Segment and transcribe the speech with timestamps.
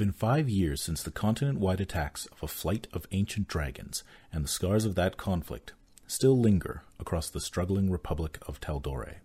[0.00, 4.42] Been five years since the continent wide attacks of a flight of ancient dragons, and
[4.42, 5.74] the scars of that conflict
[6.06, 9.16] still linger across the struggling Republic of Tal'Dorei.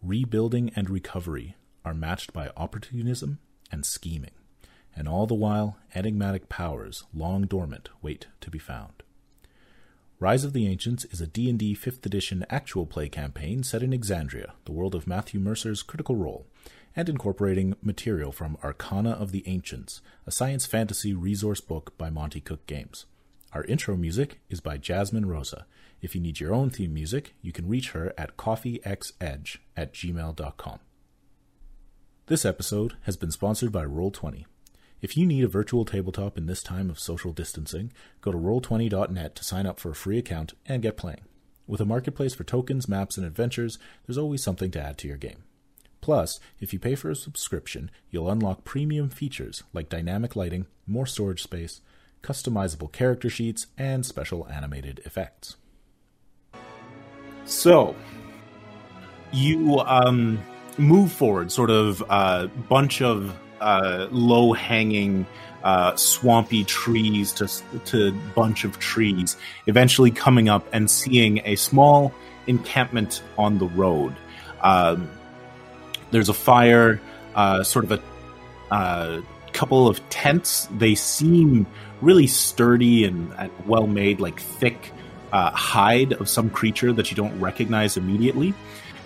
[0.00, 3.40] Rebuilding and recovery are matched by opportunism
[3.72, 4.30] and scheming,
[4.94, 9.02] and all the while enigmatic powers long dormant wait to be found.
[10.20, 14.52] Rise of the Ancients is a D&D 5th edition actual play campaign set in Exandria,
[14.64, 16.46] the world of Matthew Mercer's Critical Role,
[16.96, 22.40] and incorporating material from Arcana of the Ancients, a science fantasy resource book by Monte
[22.40, 23.04] Cook Games.
[23.52, 25.66] Our intro music is by Jasmine Rosa.
[26.00, 30.78] If you need your own theme music, you can reach her at coffeexedge at gmail.com.
[32.26, 34.46] This episode has been sponsored by Roll20.
[35.02, 39.36] If you need a virtual tabletop in this time of social distancing, go to roll20.net
[39.36, 41.22] to sign up for a free account and get playing.
[41.66, 45.16] With a marketplace for tokens, maps, and adventures, there's always something to add to your
[45.16, 45.45] game.
[46.06, 51.04] Plus, if you pay for a subscription, you'll unlock premium features like dynamic lighting, more
[51.04, 51.80] storage space,
[52.22, 55.56] customizable character sheets, and special animated effects.
[57.44, 57.96] So,
[59.32, 60.38] you um,
[60.78, 65.26] move forward, sort of a uh, bunch of uh, low hanging,
[65.64, 67.48] uh, swampy trees to
[67.86, 72.14] to bunch of trees, eventually coming up and seeing a small
[72.46, 74.14] encampment on the road.
[74.60, 75.10] Um,
[76.10, 77.00] there's a fire,
[77.34, 78.02] uh, sort of a
[78.74, 79.20] uh,
[79.52, 80.68] couple of tents.
[80.78, 81.66] They seem
[82.00, 84.92] really sturdy and, and well made, like thick
[85.32, 88.54] uh, hide of some creature that you don't recognize immediately.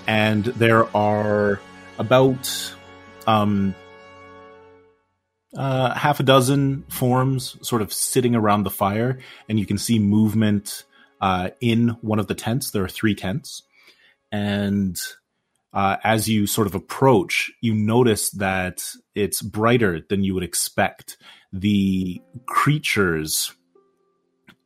[0.07, 1.61] And there are
[1.99, 2.75] about
[3.27, 3.75] um,
[5.57, 9.99] uh, half a dozen forms sort of sitting around the fire, and you can see
[9.99, 10.85] movement
[11.21, 12.71] uh, in one of the tents.
[12.71, 13.63] There are three tents,
[14.33, 14.99] and
[15.73, 18.83] uh, as you sort of approach, you notice that
[19.15, 21.17] it's brighter than you would expect.
[21.53, 23.55] The creatures,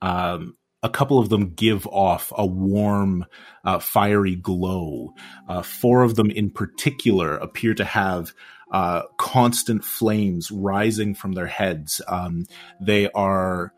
[0.00, 3.26] um, a couple of them give off a warm,
[3.64, 5.14] uh, fiery glow.
[5.48, 8.32] Uh, four of them in particular appear to have
[8.70, 12.00] uh, constant flames rising from their heads.
[12.08, 12.46] Um,
[12.80, 13.72] they are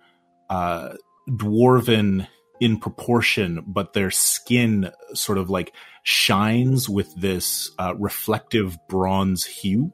[0.49, 0.95] uh,
[1.29, 2.29] dwarven
[2.61, 5.73] in proportion, but their skin sort of like
[6.03, 9.93] shines with this uh, reflective bronze hue.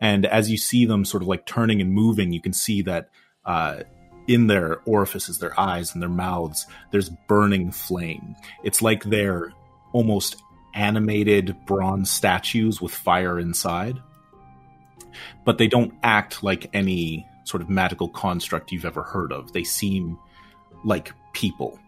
[0.00, 3.10] And as you see them sort of like turning and moving, you can see that
[3.44, 3.82] uh,
[4.26, 8.34] in their orifices, their eyes and their mouths, there's burning flame.
[8.64, 9.52] It's like they're
[9.92, 10.36] almost
[10.74, 13.98] animated bronze statues with fire inside
[15.44, 19.52] but they don't act like any sort of magical construct you've ever heard of.
[19.52, 20.18] They seem
[20.84, 21.78] like people.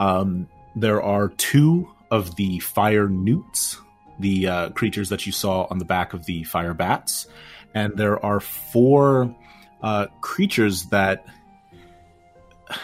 [0.00, 3.78] Um, there are two of the fire newts,
[4.18, 7.28] the uh, creatures that you saw on the back of the fire bats,
[7.74, 9.34] and there are four
[9.82, 11.24] uh, creatures that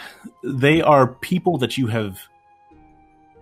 [0.43, 2.21] they are people that you have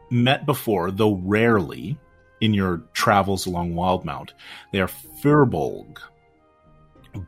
[0.09, 1.97] met before, though rarely
[2.39, 4.31] in your travels along Wildemount.
[4.71, 4.89] They are
[5.21, 5.97] Firbolg,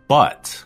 [0.08, 0.64] but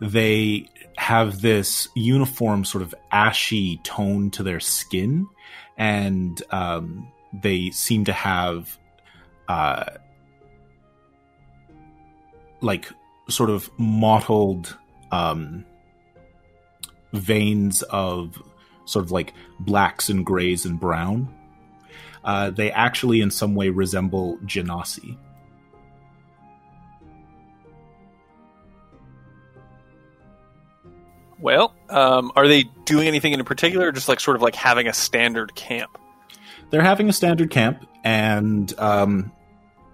[0.00, 5.28] they have this uniform sort of ashy tone to their skin
[5.76, 8.76] and um, they seem to have
[9.46, 9.84] uh,
[12.60, 12.88] like
[13.28, 14.76] sort of mottled
[15.12, 15.64] um,
[17.12, 18.42] veins of
[18.84, 21.32] sort of like blacks and grays and brown.
[22.24, 25.16] Uh, they actually, in some way, resemble Genasi.
[31.40, 34.88] Well, um, are they doing anything in particular, or just like sort of like having
[34.88, 35.98] a standard camp?
[36.70, 39.32] They're having a standard camp, and um,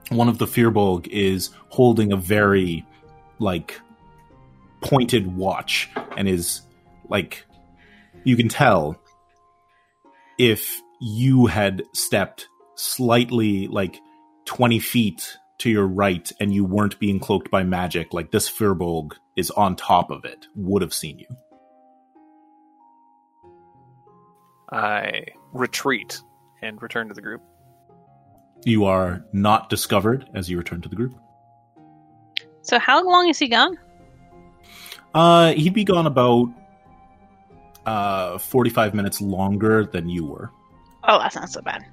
[0.08, 2.86] one of the Firbolg is holding a very
[3.38, 3.80] like
[4.80, 6.62] pointed watch, and is
[7.08, 7.44] like
[8.24, 8.98] you can tell
[10.38, 14.00] if you had stepped slightly like
[14.46, 19.12] 20 feet to your right and you weren't being cloaked by magic, like this Firbolg
[19.36, 21.26] is on top of it, would have seen you.
[24.70, 26.20] I retreat
[26.62, 27.42] and return to the group.
[28.64, 31.14] You are not discovered as you return to the group.
[32.62, 33.76] So, how long is he gone?
[35.14, 36.48] Uh, he'd be gone about
[37.86, 40.50] uh, 45 minutes longer than you were.
[41.06, 41.84] Oh, that's not so bad.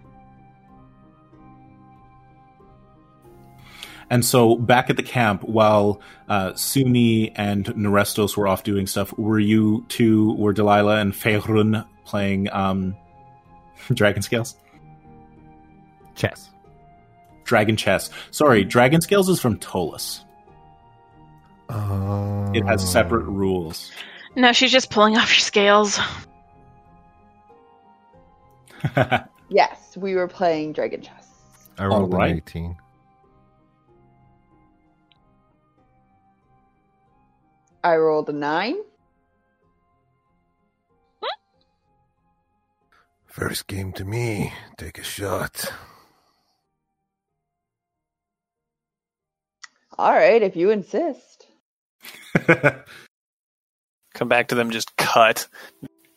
[4.11, 9.17] And so back at the camp, while uh, Suni and Nerestos were off doing stuff,
[9.17, 12.95] were you two, were Delilah and Fehrun playing um,
[13.93, 14.55] Dragon Scales?
[16.15, 16.49] Chess.
[17.45, 18.09] Dragon Chess.
[18.31, 20.23] Sorry, Dragon Scales is from Ptolus.
[21.69, 23.91] Uh, It has separate rules.
[24.35, 25.99] No, she's just pulling off your scales.
[29.53, 31.27] Yes, we were playing Dragon Chess.
[31.77, 32.31] I rolled Alright.
[32.31, 32.75] an 18.
[37.83, 38.75] I rolled a nine.
[43.27, 44.53] First game to me.
[44.77, 45.71] Take a shot.
[49.97, 51.47] All right, if you insist.
[54.13, 55.47] Come back to them just cut.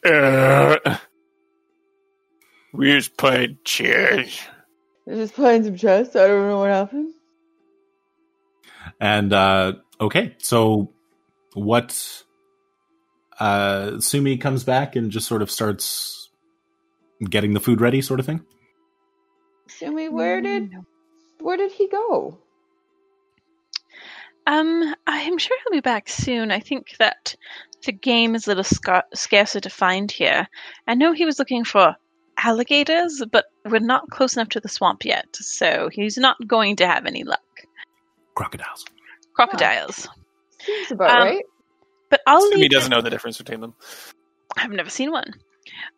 [0.05, 0.77] Uh,
[2.73, 4.47] we just played chess.
[5.07, 6.17] They're just playing some chess.
[6.17, 7.13] I don't know what happened.
[9.01, 10.94] and uh, okay, so
[11.55, 12.25] what?
[13.39, 16.31] Uh, Sumi comes back and just sort of starts
[17.29, 18.45] getting the food ready, sort of thing.
[19.69, 20.73] Sumi, where did
[21.41, 22.39] where did he go?
[24.47, 26.51] Um, I'm sure he'll be back soon.
[26.51, 27.35] I think that
[27.85, 30.47] the game is a little scar- scarcer to find here.
[30.87, 31.97] I know he was looking for
[32.39, 36.87] alligators, but we're not close enough to the swamp yet, so he's not going to
[36.87, 37.41] have any luck.
[38.35, 38.85] Crocodiles.
[39.33, 40.09] Crocodiles.
[40.65, 41.45] Seems about Um, right.
[42.11, 42.71] But I'll Sumi leave.
[42.71, 43.75] doesn't know the difference between them.
[44.57, 45.33] I've never seen one.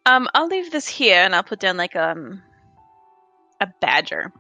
[0.06, 2.42] Um, I'll leave this here, and I'll put down like um
[3.60, 4.32] a badger.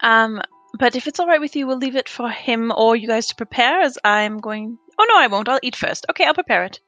[0.00, 0.40] Um,
[0.78, 3.26] but if it's all right with you, we'll leave it for him or you guys
[3.28, 4.78] to prepare, as I'm going.
[4.98, 5.48] Oh no, I won't.
[5.48, 6.06] I'll eat first.
[6.10, 6.80] Okay, I'll prepare it.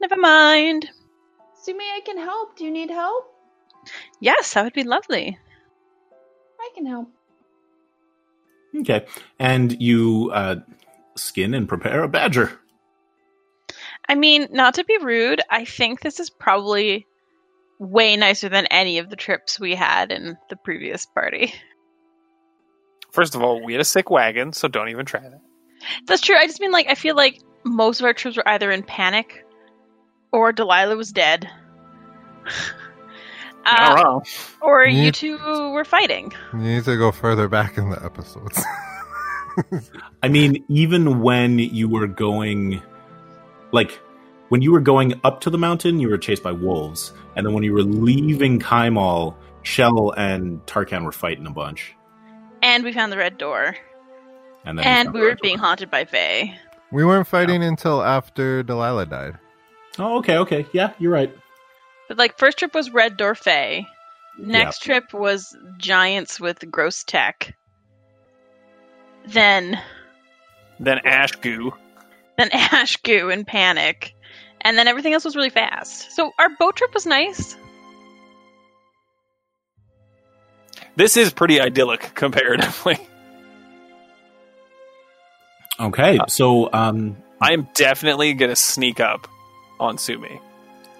[0.00, 0.88] Never mind.
[1.62, 2.56] Sumi, I can help.
[2.56, 3.24] Do you need help?
[4.20, 5.38] Yes, that would be lovely.
[6.60, 7.08] I can help.
[8.80, 9.06] Okay,
[9.38, 10.56] and you uh,
[11.16, 12.58] skin and prepare a badger.
[14.08, 17.06] I mean, not to be rude, I think this is probably
[17.78, 21.54] way nicer than any of the trips we had in the previous party.
[23.12, 25.40] First of all, we had a sick wagon, so don't even try that.
[26.06, 26.36] That's true.
[26.36, 29.44] I just mean like I feel like most of our trips were either in panic
[30.32, 31.48] or Delilah was dead.
[33.64, 34.24] Not uh, wrong.
[34.60, 35.02] or Yeah.
[35.04, 35.38] you two
[35.72, 36.32] were fighting.
[36.52, 38.62] You need to go further back in the episodes.
[40.22, 42.82] I mean, even when you were going,
[43.72, 43.92] like,
[44.48, 47.54] when you were going up to the mountain, you were chased by wolves, and then
[47.54, 51.94] when you were leaving Kymal, Shell and Tarkan were fighting a bunch,
[52.62, 53.76] And we found the red door.
[54.64, 55.66] and then And found we were being door.
[55.66, 56.54] haunted by Faye.
[56.92, 59.38] we weren't fighting until after Delilah died.
[59.98, 61.32] Oh, okay, okay, yeah, you're right.
[62.08, 63.86] But like first trip was red door Faye.
[64.38, 67.54] Next trip was giants with gross tech.
[69.26, 69.80] Then
[70.80, 71.72] Then Ash Goo.
[72.36, 74.14] then Ash Goo and Panic.
[74.60, 76.12] And then everything else was really fast.
[76.12, 77.56] So our boat trip was nice.
[80.96, 82.98] This is pretty idyllic comparatively.
[85.80, 89.26] Okay, so um, I am definitely gonna sneak up
[89.80, 90.40] on Sumi.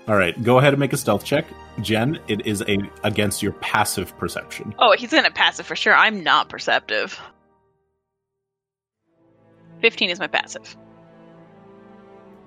[0.09, 1.45] All right, go ahead and make a stealth check,
[1.81, 2.19] Jen.
[2.29, 4.75] It is a against your passive perception.
[4.79, 5.95] Oh, he's gonna pass it for sure.
[5.95, 7.19] I'm not perceptive.
[9.81, 10.77] 15 is my passive.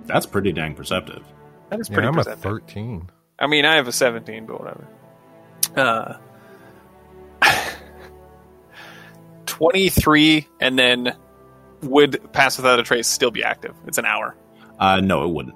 [0.05, 1.23] That's pretty dang perceptive.
[1.69, 3.09] That is Yeah, pretty I'm a 13.
[3.39, 4.87] I mean, I have a 17, but whatever.
[5.75, 6.17] Uh,
[9.45, 11.15] 23, and then
[11.83, 13.75] would pass without a trace still be active?
[13.85, 14.35] It's an hour.
[14.79, 15.55] Uh, no, it wouldn't.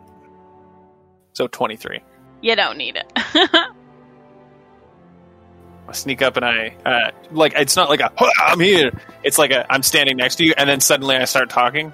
[1.33, 1.99] So 23.
[2.41, 3.11] You don't need it.
[5.87, 8.91] I sneak up and I, uh, like, it's not like a, "Huh, I'm here.
[9.23, 11.91] It's like a, I'm standing next to you, and then suddenly I start talking.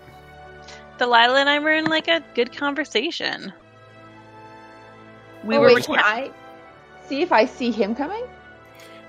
[1.00, 3.54] Delilah and I were in like a good conversation.
[5.44, 6.32] We oh, were wait, can I
[7.08, 8.24] see if I see him coming?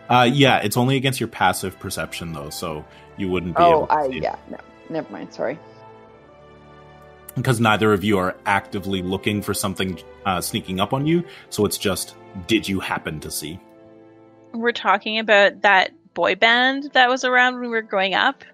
[0.08, 2.84] Uh, yeah, it's only against your passive perception though, so
[3.16, 4.18] you wouldn't be Oh, able to I see.
[4.20, 4.58] yeah, no,
[4.88, 5.34] never mind.
[5.34, 5.58] Sorry.
[7.34, 11.24] because neither of you are actively looking for something uh, sneaking up on you.
[11.50, 12.14] So it's just,
[12.46, 13.58] did you happen to see?
[14.52, 18.44] we're talking about that boy band that was around when we were growing up.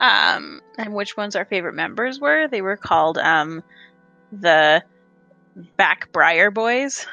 [0.00, 2.48] Um, and which ones our favorite members were.
[2.48, 3.62] They were called um
[4.32, 4.82] the
[5.78, 7.06] Backbriar Boys.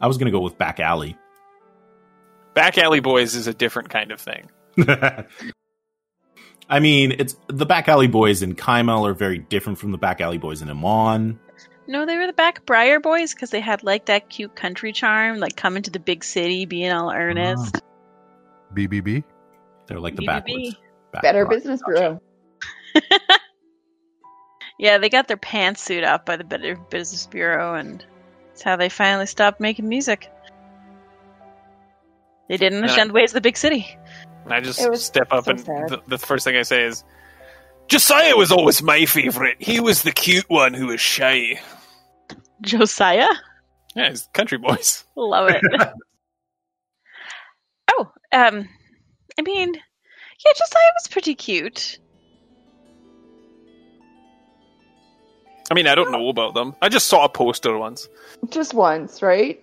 [0.00, 1.16] I was going to go with back alley.
[2.54, 4.50] Back Alley Boys is a different kind of thing.
[6.70, 10.20] I mean, it's the back alley boys in Kymal are very different from the back
[10.20, 11.38] alley boys in Amon.
[11.86, 15.56] No, they were the Backbriar Boys because they had like that cute country charm, like
[15.56, 17.78] coming to the big city, being all earnest.
[17.78, 18.74] Ah.
[18.74, 19.24] BBB?
[19.88, 20.76] They're like the BBB.
[21.12, 21.56] Back Better Broad.
[21.56, 22.22] Business Bureau.
[24.80, 28.02] Yeah, they got their pants pantsuit up by the Better Business Bureau, and
[28.52, 30.32] it's how they finally stopped making music.
[32.48, 33.94] They didn't understand the ways the big city.
[34.50, 35.88] And I just step up so and sad.
[35.90, 37.04] the, the first thing I say is,
[37.86, 39.56] Josiah was always my favorite.
[39.60, 41.60] He was the cute one who was shy.
[42.60, 43.28] Josiah?
[43.94, 45.04] Yeah, he's country boys.
[45.16, 45.62] Love it.
[47.92, 48.68] oh, um,
[49.38, 52.00] I mean, yeah, Josiah was pretty cute.
[55.70, 56.74] I mean, I don't know about them.
[56.82, 58.08] I just saw a poster once
[58.48, 59.60] Just once, right?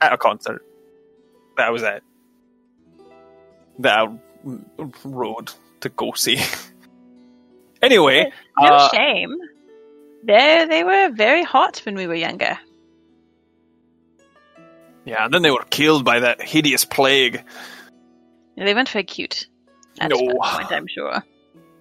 [0.00, 0.66] at a concert.
[1.56, 2.02] That was it.
[3.78, 4.08] That I
[5.04, 6.38] rode to go see.
[7.82, 9.36] anyway, No uh, shame.
[10.24, 12.58] They they were very hot when we were younger.
[15.04, 17.42] yeah, and then they were killed by that hideous plague
[18.56, 19.46] They weren't very cute.
[20.00, 20.18] At No.
[20.18, 21.22] that point, I'm sure.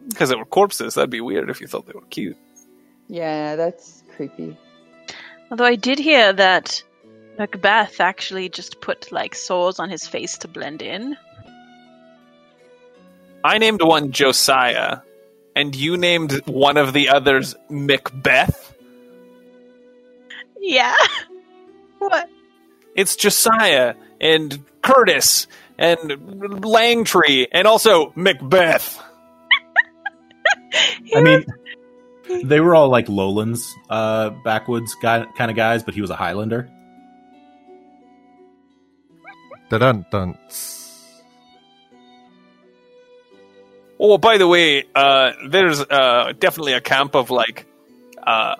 [0.10, 0.96] because they were corpses.
[0.96, 2.38] That'd be weird if you thought they were cute.
[3.08, 4.58] Yeah, that's creepy.
[5.52, 6.82] Although I did hear that
[7.38, 11.16] Macbeth actually just put like sores on his face to blend in.
[13.44, 15.00] I named one Josiah,
[15.56, 18.76] and you named one of the others Macbeth.
[20.60, 20.96] Yeah.
[21.98, 22.30] what?
[22.96, 26.12] It's Josiah and Curtis and
[26.62, 29.02] Langtree and also Macbeth.
[31.16, 31.46] I mean,
[32.44, 36.16] they were all like lowlands, uh, backwoods guy, kind of guys, but he was a
[36.16, 36.70] Highlander.
[39.70, 40.38] Dun dun.
[44.04, 47.68] Oh, by the way, uh, there's uh, definitely a camp of like
[48.26, 48.56] uh,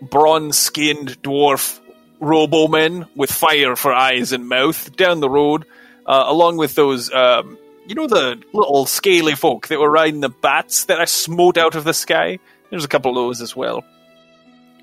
[0.00, 1.80] bronze-skinned dwarf
[2.18, 5.66] robo-men with fire for eyes and mouth down the road,
[6.06, 10.30] uh, along with those, um, you know, the little scaly folk that were riding the
[10.30, 12.38] bats that I smote out of the sky.
[12.70, 13.84] There's a couple of those as well.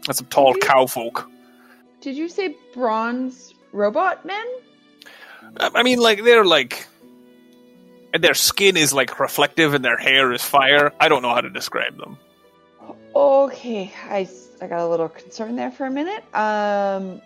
[0.07, 1.27] And some tall cow folk.
[2.01, 4.45] Did you say bronze robot men?
[5.57, 6.87] I I mean, like they're like,
[8.13, 10.91] and their skin is like reflective, and their hair is fire.
[10.99, 12.17] I don't know how to describe them.
[13.15, 14.27] Okay, I,
[14.61, 16.23] I got a little concerned there for a minute.
[16.35, 17.21] Um,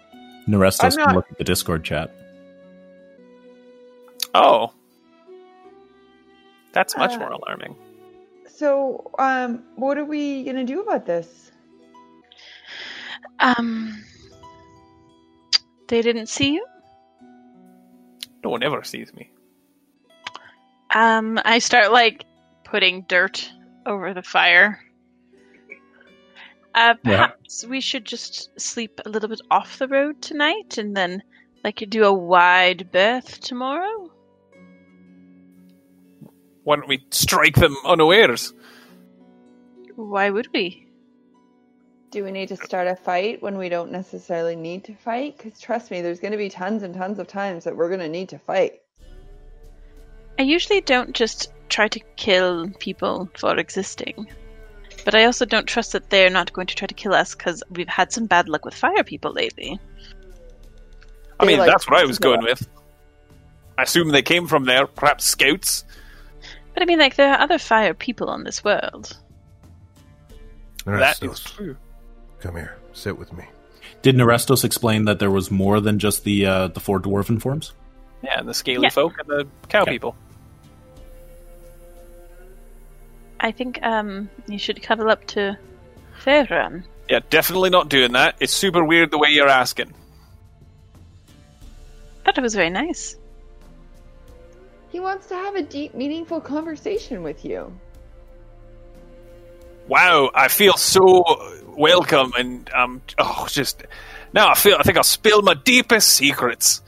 [0.47, 2.11] Narestos I'm can look at the Discord chat.
[4.33, 4.73] Oh,
[6.71, 7.75] that's much Uh, more alarming.
[8.47, 11.51] so um, what are we gonna do about this?
[13.39, 14.03] Um.
[15.87, 16.65] They didn't see you.
[18.43, 19.29] No one ever sees me.
[20.95, 21.39] Um.
[21.45, 22.25] I start like
[22.63, 23.51] putting dirt
[23.85, 24.79] over the fire.
[26.73, 27.27] Uh, Yeah.
[27.27, 31.21] perhaps we should just sleep a little bit off the road tonight, and then
[31.63, 34.09] like do a wide berth tomorrow.
[36.63, 38.53] Why don't we strike them unawares?
[39.95, 40.87] Why would we?
[42.11, 45.37] Do we need to start a fight when we don't necessarily need to fight?
[45.37, 47.99] Because trust me, there's going to be tons and tons of times that we're going
[47.99, 48.81] to need to fight.
[50.37, 54.27] I usually don't just try to kill people for existing.
[55.03, 57.61] But I also don't trust that they're not going to try to kill us because
[57.69, 59.79] we've had some bad luck with fire people lately.
[61.39, 62.67] I They, mean, like, that's what I was going with.
[63.77, 65.83] I assume they came from there, perhaps scouts.
[66.73, 69.17] But I mean, like, there are other fire people on this world.
[70.85, 71.77] That is Narestos, true.
[72.39, 72.77] come here.
[72.93, 73.45] Sit with me.
[74.01, 77.73] Did Narestos explain that there was more than just the uh, the four dwarven forms?
[78.23, 78.89] Yeah, and the scaly Yeah.
[78.89, 79.91] folk and the cow Yeah.
[79.91, 80.15] people.
[83.45, 85.55] I think um, you should cuddle up to
[86.19, 86.83] Fairrun.
[87.07, 88.37] Yeah, definitely not doing that.
[88.39, 89.93] It's super weird the way you're asking.
[92.23, 93.17] But it was very nice.
[94.89, 97.71] He wants to have a deep, meaningful conversation with you.
[99.87, 101.23] Wow, I feel so
[101.67, 103.83] welcome, and um, oh, just
[104.33, 106.81] now I feel I think I'll spill my deepest secrets,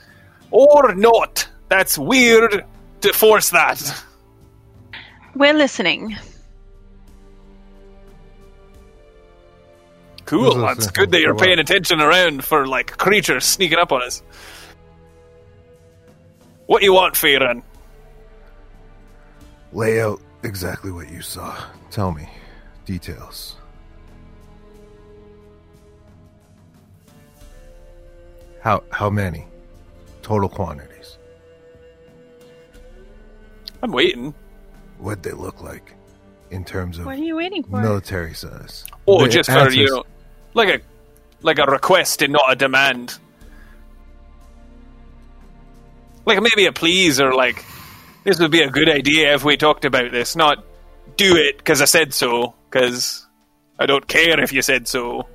[0.50, 1.48] or not.
[1.68, 2.64] That's weird
[3.02, 4.02] to force that.
[5.36, 6.16] We're listening.
[10.28, 10.54] Cool.
[10.56, 14.22] Who's That's good that you're paying attention around for like creatures sneaking up on us.
[16.66, 17.62] What do you want, Fairan?
[19.72, 21.56] Lay out exactly what you saw.
[21.90, 22.28] Tell me.
[22.84, 23.56] Details.
[28.60, 29.46] How how many?
[30.20, 31.16] Total quantities.
[33.82, 34.34] I'm waiting.
[34.98, 35.94] What'd they look like?
[36.50, 37.80] In terms of What are you waiting for?
[37.80, 38.84] military size.
[39.06, 40.04] Oh, The just for answers- you know,
[40.54, 40.80] like a
[41.42, 43.18] like a request and not a demand.
[46.24, 47.64] Like maybe a please or like
[48.24, 50.64] this would be a good idea if we talked about this, not
[51.16, 52.54] do it because I said so.
[52.70, 53.26] Because
[53.78, 55.26] I don't care if you said so.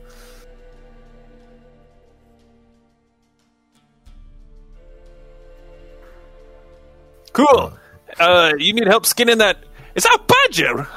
[7.33, 7.73] Cool.
[8.19, 9.57] Uh, you need help skinning that.
[9.95, 10.87] Is that a badger?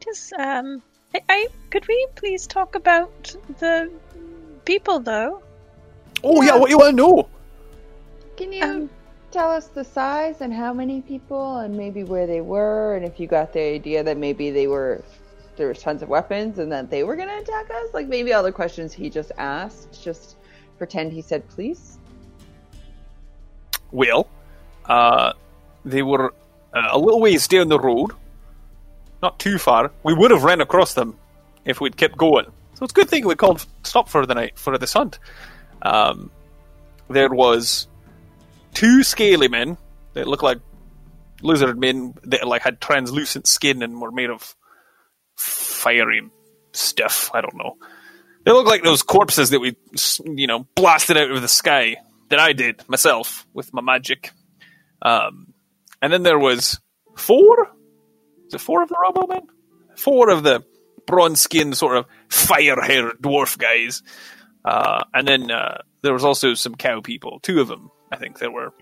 [0.00, 0.82] Just, um,
[1.14, 3.90] I, I could we please talk about the
[4.64, 5.42] people though?
[6.22, 7.28] Oh yeah, what you want to know?
[8.36, 8.90] Can you Um,
[9.30, 13.20] tell us the size and how many people and maybe where they were and if
[13.20, 15.02] you got the idea that maybe they were
[15.56, 17.94] there was tons of weapons and that they were gonna attack us?
[17.94, 20.36] Like maybe all the questions he just asked, just
[20.78, 21.98] pretend he said please.
[23.92, 24.26] Well,
[24.86, 25.34] uh,
[25.84, 26.34] they were
[26.72, 28.10] uh, a little ways down the road,
[29.24, 29.90] not too far.
[30.04, 31.18] We would have ran across them
[31.64, 32.46] if we'd kept going.
[32.74, 35.18] So it's a good thing we called stop for the night for this hunt.
[35.82, 36.30] Um,
[37.08, 37.88] there was
[38.74, 39.76] two scaly men
[40.12, 40.58] that looked like
[41.42, 44.54] lizard men that like had translucent skin and were made of
[45.36, 46.22] fiery
[46.72, 47.30] stuff.
[47.34, 47.76] I don't know.
[48.44, 49.76] They look like those corpses that we,
[50.24, 51.96] you know, blasted out of the sky
[52.28, 54.32] that I did myself with my magic.
[55.00, 55.54] Um,
[56.02, 56.78] and then there was
[57.16, 57.70] four.
[58.54, 59.48] Is it four of the Robo Men?
[59.96, 60.62] Four of the
[61.08, 64.02] bronze skinned, sort of fire haired dwarf guys.
[64.64, 67.40] Uh, and then uh, there was also some cow people.
[67.40, 68.72] Two of them, I think there were.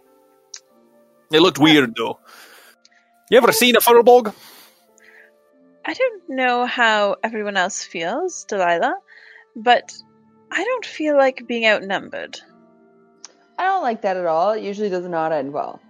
[1.30, 2.20] They looked weird though.
[3.30, 4.34] You ever seen a furbog?
[5.86, 8.94] I don't know how everyone else feels, Delilah,
[9.56, 9.90] but
[10.50, 12.38] I don't feel like being outnumbered.
[13.58, 14.50] I don't like that at all.
[14.50, 15.80] It usually does not end well.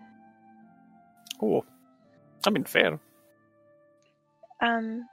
[1.42, 1.64] Oh,
[2.46, 3.00] I mean, fair.
[4.62, 5.08] Um,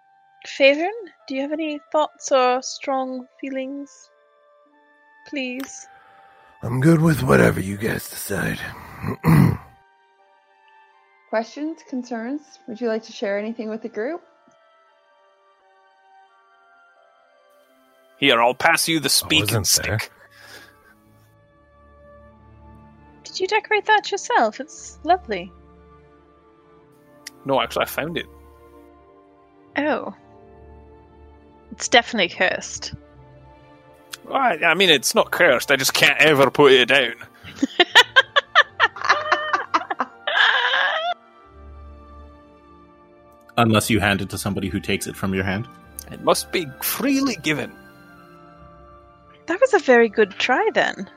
[0.47, 0.91] Faven,
[1.27, 4.09] do you have any thoughts or strong feelings?
[5.27, 5.87] Please.
[6.61, 8.59] I'm good with whatever you guys decide.
[11.29, 12.41] Questions, concerns?
[12.67, 14.21] Would you like to share anything with the group?
[18.19, 19.99] Here, I'll pass you the speaking wasn't there.
[19.99, 20.11] stick.
[23.23, 24.59] Did you decorate that yourself?
[24.59, 25.51] It's lovely.
[27.45, 28.25] No, actually, I found it.
[29.79, 30.13] Oh.
[31.71, 32.93] It's definitely cursed.
[34.29, 35.71] I, I mean, it's not cursed.
[35.71, 37.13] I just can't ever put it down.
[43.57, 45.67] Unless you hand it to somebody who takes it from your hand.
[46.11, 47.71] It must be freely given.
[49.47, 51.09] That was a very good try then.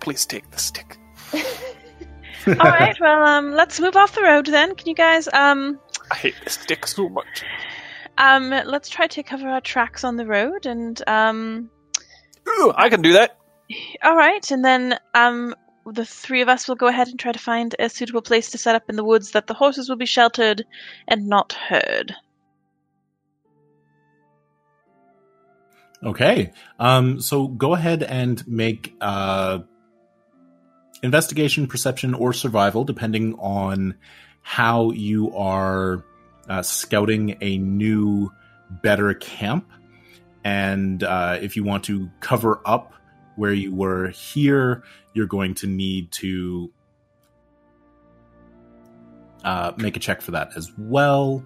[0.00, 0.96] Please take the stick.
[2.60, 4.74] All right, well, um, let's move off the road then.
[4.74, 5.78] Can you guys, um,
[6.10, 7.44] I hate the stick so much.
[8.16, 11.70] um, let's try to cover our tracks on the road and, um,
[12.48, 13.36] Ooh, I can do that.
[14.02, 15.54] all right, and then, um,
[15.90, 18.58] the three of us will go ahead and try to find a suitable place to
[18.58, 20.64] set up in the woods that the horses will be sheltered
[21.06, 22.14] and not heard.
[26.04, 26.52] Okay.
[26.78, 29.60] Um, so go ahead and make uh,
[31.02, 33.94] investigation, perception, or survival, depending on
[34.42, 36.04] how you are
[36.48, 38.30] uh, scouting a new,
[38.82, 39.70] better camp.
[40.44, 42.94] And uh, if you want to cover up
[43.36, 44.82] where you were here,
[45.12, 46.70] you're going to need to
[49.44, 51.44] uh, make a check for that as well.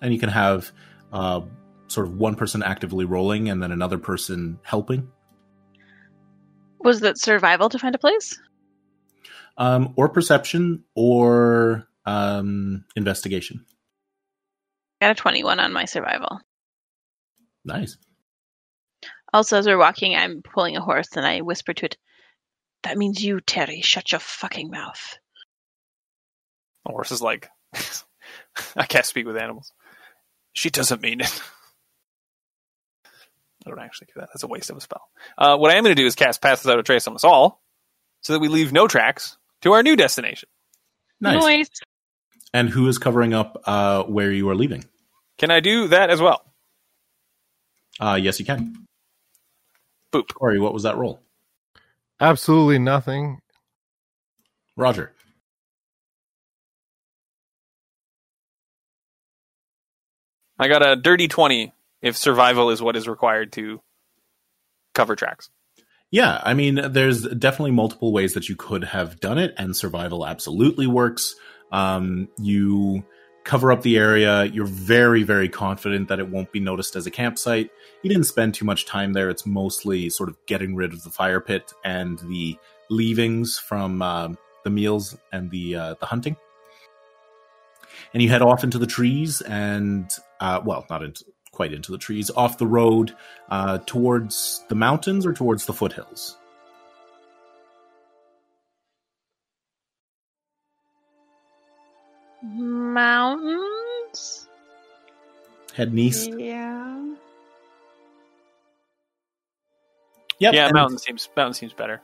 [0.00, 0.70] And you can have
[1.12, 1.40] uh,
[1.88, 5.10] sort of one person actively rolling and then another person helping,
[6.80, 8.38] Was that survival to find a place?
[9.56, 13.64] um, or perception, or um, investigation.
[15.00, 16.40] Got a 21 on my survival.
[17.64, 17.96] Nice.
[19.32, 21.96] Also, as we're walking, I'm pulling a horse and I whisper to it,
[22.82, 23.80] That means you, Terry.
[23.80, 25.18] Shut your fucking mouth.
[26.84, 27.48] The horse is like,
[28.76, 29.72] I can't speak with animals.
[30.52, 31.42] She doesn't mean it.
[33.66, 34.28] I don't actually do that.
[34.32, 35.02] That's a waste of a spell.
[35.36, 37.24] Uh, what I am going to do is cast Pass Without a Trace on us
[37.24, 37.60] all,
[38.20, 40.48] so that we leave no tracks to our new destination.
[41.20, 41.42] Nice.
[41.42, 41.70] Noise.
[42.54, 44.84] And who is covering up uh, where you are leaving?
[45.38, 46.42] Can I do that as well?
[48.00, 48.86] Uh, yes, you can.
[50.12, 50.32] Boop.
[50.32, 51.20] Corey, what was that roll?
[52.20, 53.40] Absolutely nothing.
[54.76, 55.12] Roger.
[60.58, 61.72] I got a dirty 20
[62.06, 63.80] if survival is what is required to
[64.94, 65.50] cover tracks.
[66.10, 70.26] Yeah, I mean, there's definitely multiple ways that you could have done it, and survival
[70.26, 71.34] absolutely works.
[71.72, 73.04] Um, you
[73.44, 74.44] cover up the area.
[74.44, 77.70] You're very, very confident that it won't be noticed as a campsite.
[78.02, 79.30] You didn't spend too much time there.
[79.30, 82.56] It's mostly sort of getting rid of the fire pit and the
[82.88, 86.36] leavings from um the meals and the uh, the hunting.
[88.12, 91.24] And you head off into the trees, and uh, well, not into
[91.56, 93.16] quite into the trees, off the road,
[93.50, 96.36] uh, towards the mountains or towards the foothills.
[102.44, 104.46] Mountains?
[105.74, 106.30] Head east.
[106.38, 107.02] Yeah.
[110.38, 112.02] Yep, yeah, and mountain seems mountain seems better.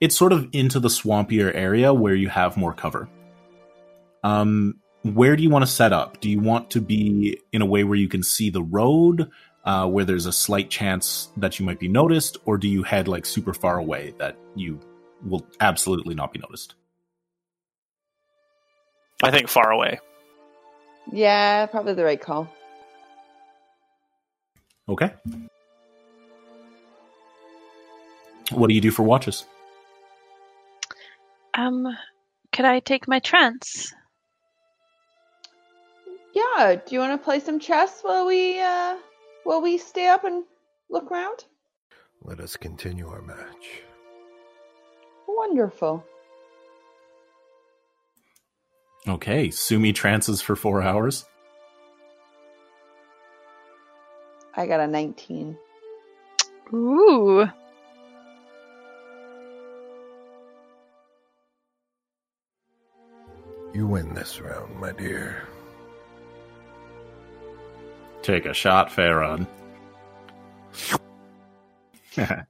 [0.00, 3.08] It's sort of into the swampier area where you have more cover.
[4.24, 6.20] Um, where do you want to set up?
[6.20, 9.30] Do you want to be in a way where you can see the road,
[9.64, 13.08] uh, where there's a slight chance that you might be noticed, or do you head
[13.08, 14.80] like super far away that you
[15.24, 16.74] will absolutely not be noticed?
[19.22, 20.00] I think far away.
[21.12, 22.48] Yeah, probably the right call.
[24.88, 25.12] Okay.
[28.50, 29.44] What do you do for watches?
[31.54, 31.86] Um,
[32.52, 33.92] could I take my trance?
[36.38, 36.76] Yeah.
[36.76, 38.96] Do you want to play some chess while we uh
[39.44, 40.44] while we stay up and
[40.88, 41.44] look around?
[42.22, 43.82] Let us continue our match.
[45.26, 46.04] Wonderful.
[49.06, 51.24] Okay, Sumi trances for four hours.
[54.54, 55.56] I got a 19.
[56.74, 57.48] Ooh.
[63.72, 65.46] You win this round, my dear.
[68.28, 69.46] Take a shot, Farron.
[72.18, 72.46] Are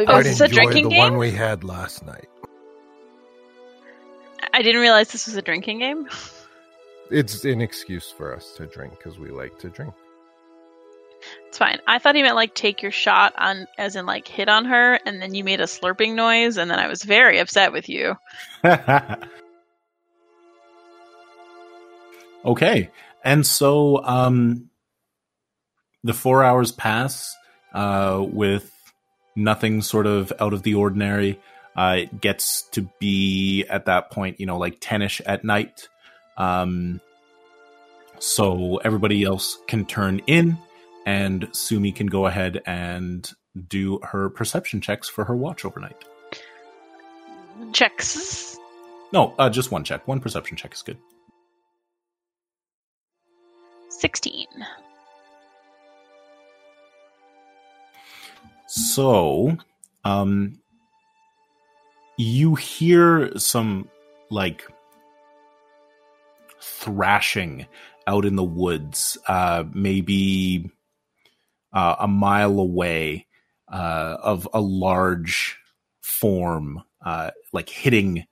[0.00, 0.98] we Oh, I'd is this a enjoy drinking the game?
[0.98, 2.26] one we had last night.
[4.52, 6.08] I didn't realize this was a drinking game.
[7.12, 9.94] It's an excuse for us to drink because we like to drink.
[11.46, 11.78] It's fine.
[11.86, 14.98] I thought he meant like take your shot on, as in like hit on her,
[15.06, 18.16] and then you made a slurping noise, and then I was very upset with you.
[22.46, 22.90] okay,
[23.24, 24.70] and so um,
[26.04, 27.36] the four hours pass
[27.74, 28.72] uh, with
[29.34, 31.40] nothing sort of out of the ordinary.
[31.76, 35.88] Uh, it gets to be at that point, you know, like ten-ish at night.
[36.38, 37.00] Um,
[38.18, 40.56] so everybody else can turn in,
[41.04, 43.30] and Sumi can go ahead and
[43.68, 46.02] do her perception checks for her watch overnight.
[47.72, 48.56] Checks.
[49.12, 50.06] No, uh, just one check.
[50.08, 50.98] One perception check is good.
[53.98, 54.46] 16.
[58.66, 59.56] So,
[60.04, 60.58] um,
[62.16, 63.88] you hear some
[64.30, 64.64] like
[66.60, 67.66] thrashing
[68.06, 70.70] out in the woods, uh, maybe
[71.72, 73.26] uh, a mile away,
[73.68, 75.58] uh, of a large
[76.00, 78.24] form, uh, like hitting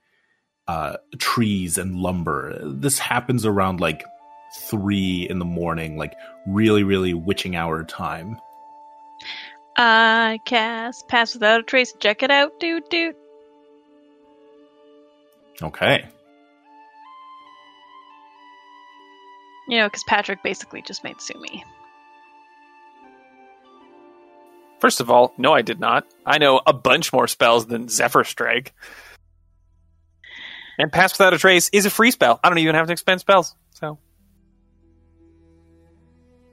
[0.69, 2.59] uh, trees and lumber.
[2.63, 4.05] This happens around like
[4.55, 6.15] three in the morning, like
[6.47, 8.39] really, really witching hour time.
[9.77, 11.93] I cast Pass Without a Trace.
[11.99, 13.17] Check it out, dude, dude.
[15.63, 16.07] Okay.
[19.69, 21.65] You know, because Patrick basically just made Sumi.
[24.81, 26.07] First of all, no, I did not.
[26.27, 28.75] I know a bunch more spells than Zephyr Strike.
[30.79, 32.39] And Pass Without a Trace is a free spell.
[32.45, 33.55] I don't even have to expend spells.
[33.71, 33.99] So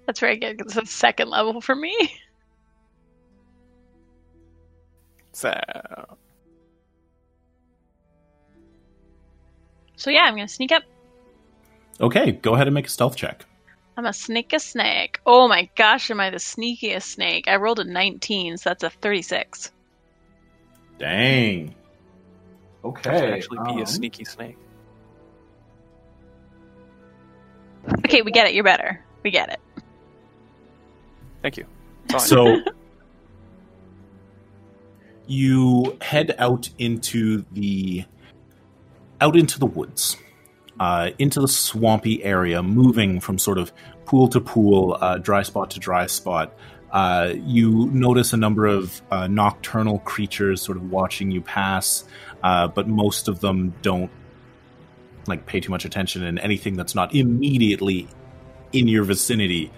[0.06, 1.96] That's very good because it's second level for me.
[5.34, 5.58] So
[9.96, 10.84] So yeah, I'm gonna sneak up.
[12.00, 13.46] Okay, go ahead and make a stealth check.
[13.96, 15.20] I'm a sneak a snake.
[15.26, 17.48] Oh my gosh, am I the sneakiest snake?
[17.48, 19.72] I rolled a 19, so that's a 36.
[20.98, 21.76] Dang.
[22.84, 23.20] Okay.
[23.20, 24.58] should actually be um, a sneaky snake.
[28.00, 28.56] Okay, we get it.
[28.56, 29.04] You're better.
[29.24, 29.60] We get it.
[31.42, 31.66] Thank you.
[32.20, 32.58] So
[35.28, 38.04] you head out into the
[39.22, 40.18] out into the woods,
[40.80, 43.72] uh, into the swampy area, moving from sort of
[44.06, 46.54] pool to pool, uh, dry spot to dry spot.
[46.92, 52.04] Uh, you notice a number of uh, nocturnal creatures sort of watching you pass,
[52.44, 54.12] uh, but most of them don't
[55.28, 58.10] like pay too much attention, and anything that's not immediately
[58.74, 59.72] in your vicinity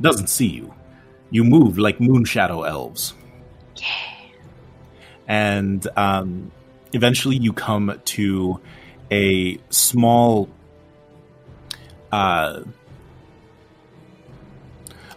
[0.00, 0.74] doesn't see you.
[1.30, 3.14] You move like moon shadow elves.
[5.28, 6.50] And um,
[6.92, 8.60] eventually you come to
[9.10, 10.48] a small
[12.12, 12.62] uh,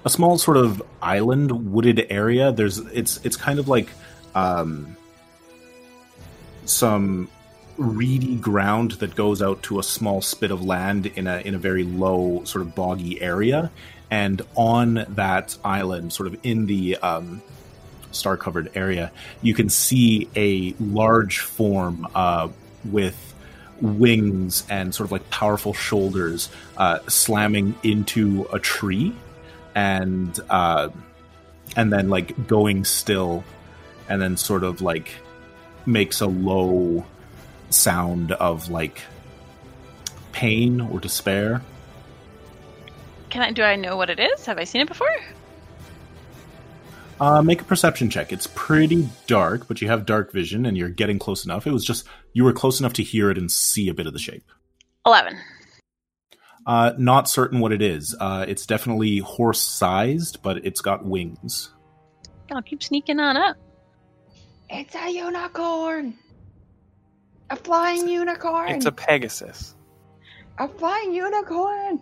[0.06, 2.52] a small sort of island wooded area.
[2.52, 3.90] There's it's it's kind of like
[4.36, 4.96] um,
[6.66, 7.30] some
[7.78, 11.58] reedy ground that goes out to a small spit of land in a in a
[11.58, 13.72] very low sort of boggy area,
[14.14, 17.42] and on that island, sort of in the um,
[18.12, 22.48] star covered area, you can see a large form uh,
[22.86, 23.34] with
[23.82, 29.16] wings and sort of like powerful shoulders uh, slamming into a tree
[29.74, 30.90] and uh,
[31.76, 33.44] and then like going still
[34.10, 35.10] and then sort of like
[35.88, 37.04] makes a low
[37.72, 39.02] sound of like
[40.34, 41.64] pain or despair
[43.34, 43.52] Can I?
[43.52, 44.46] Do I know what it is?
[44.46, 45.10] Have I seen it before?
[47.20, 48.32] Uh, make a perception check.
[48.32, 51.66] It's pretty dark, but you have dark vision and you're getting close enough.
[51.66, 54.14] It was just you were close enough to hear it and see a bit of
[54.14, 54.44] the shape.
[55.04, 55.40] Eleven.
[56.68, 58.16] Uh, not certain what it is.
[58.20, 61.72] Uh, it's definitely horse sized, but it's got wings.
[62.52, 63.58] I'll keep sneaking on up.
[64.70, 66.14] It's a unicorn.
[67.50, 68.74] A flying unicorn.
[68.74, 69.74] It's a Pegasus.
[70.60, 72.00] a flying unicorn.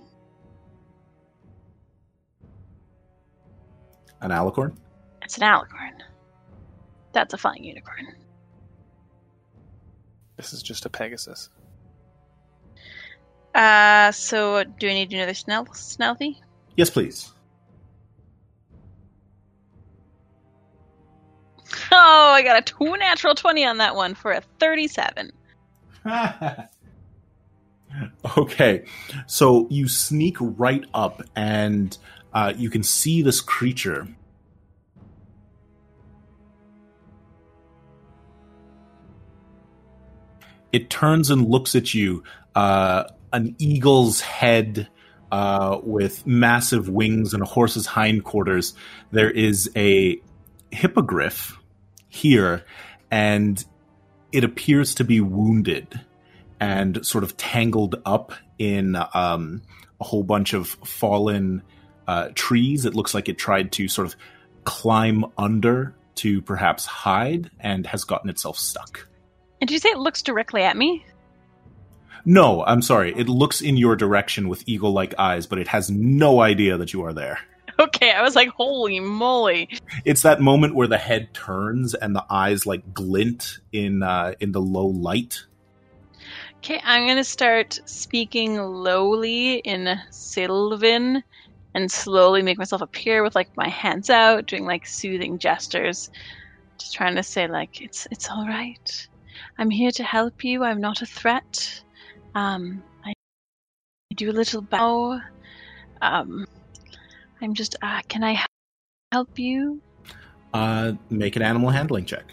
[4.22, 4.76] An alicorn?
[5.24, 6.00] It's an alicorn.
[7.14, 8.16] That's a flying unicorn.
[10.38, 11.50] This is just a Pegasus.
[13.54, 16.38] Uh, so do I need to do another snell snelthy?
[16.78, 17.32] Yes, please.
[21.92, 25.32] Oh, I got a two natural twenty on that one for a thirty-seven.
[28.38, 28.86] okay,
[29.28, 31.98] so you sneak right up and
[32.34, 34.08] uh, you can see this creature.
[40.72, 42.24] It turns and looks at you,
[42.56, 44.88] uh, an eagle's head
[45.32, 48.74] uh, with massive wings and a horse's hindquarters.
[49.12, 50.22] There is a
[50.72, 51.58] hippogriff
[52.08, 52.63] here,
[53.10, 53.63] and
[54.32, 56.00] it appears to be wounded
[56.60, 59.62] and sort of tangled up in um,
[60.00, 61.63] a whole bunch of fallen
[62.08, 62.86] uh, trees.
[62.86, 64.16] It looks like it tried to sort of
[64.64, 69.08] climb under to perhaps hide and has gotten itself stuck.
[69.60, 71.06] And did you say it looks directly at me?
[72.26, 73.14] No, I'm sorry.
[73.18, 76.94] It looks in your direction with eagle like eyes, but it has no idea that
[76.94, 77.40] you are there.
[77.80, 79.68] Okay, I was like, holy moly.
[80.06, 84.52] It's that moment where the head turns and the eyes like glint in uh, in
[84.52, 85.46] the low light.
[86.58, 91.24] Okay, I'm gonna start speaking lowly in Sylvan
[91.74, 96.10] and slowly make myself appear with like my hands out, doing like soothing gestures.
[96.78, 99.08] Just trying to say like it's it's all right.
[99.58, 100.64] I'm here to help you.
[100.64, 101.84] I'm not a threat.
[102.36, 103.14] Um, I
[104.16, 105.20] do a little bow.
[106.02, 106.46] Um,
[107.42, 107.76] I'm just.
[107.82, 108.44] Uh, can I
[109.12, 109.82] help you?
[110.54, 112.26] Uh, make an animal handling check.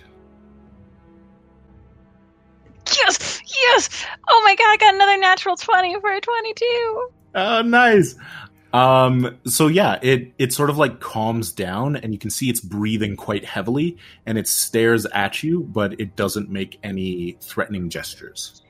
[3.05, 4.05] Yes, yes.
[4.29, 7.11] Oh my god, I got another natural twenty for a twenty-two.
[7.35, 8.17] Oh, nice.
[8.73, 12.61] Um, so yeah, it it sort of like calms down, and you can see it's
[12.61, 18.63] breathing quite heavily, and it stares at you, but it doesn't make any threatening gestures.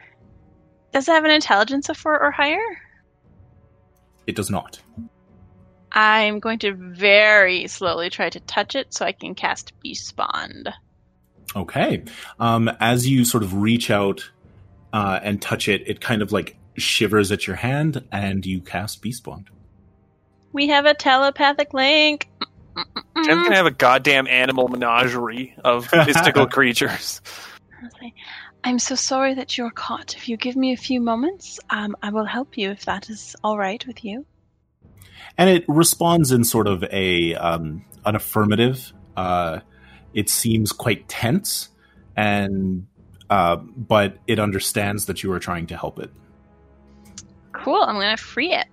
[0.93, 2.59] Does it have an intelligence of four or higher?
[4.27, 4.81] It does not.
[5.93, 10.69] I'm going to very slowly try to touch it so I can cast Beast Bond.
[11.57, 12.05] Okay.
[12.39, 14.31] Um, as you sort of reach out
[14.93, 19.03] uh, and touch it, it kind of like shivers at your hand, and you cast
[19.03, 19.51] Beast Bond.
[20.53, 22.29] We have a telepathic link.
[22.77, 27.21] I'm gonna have a goddamn animal menagerie of mystical creatures.
[28.65, 30.17] I'm so sorry that you're caught.
[30.17, 33.37] If you give me a few moments, um, I will help you if that is
[33.45, 34.27] all right with you.
[35.37, 38.93] and it responds in sort of a um, an affirmative.
[39.17, 39.61] Uh,
[40.15, 41.69] it seems quite tense,
[42.17, 42.87] and
[43.31, 46.11] uh, but it understands that you are trying to help it.
[47.53, 47.83] Cool.
[47.83, 48.67] I'm going to free it.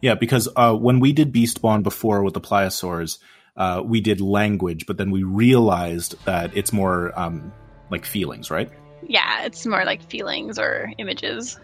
[0.00, 3.18] Yeah, because uh, when we did Beast Bond before with the pliosaurs,
[3.56, 7.52] uh, we did language, but then we realized that it's more um,
[7.90, 8.70] like feelings, right?
[9.02, 11.58] Yeah, it's more like feelings or images.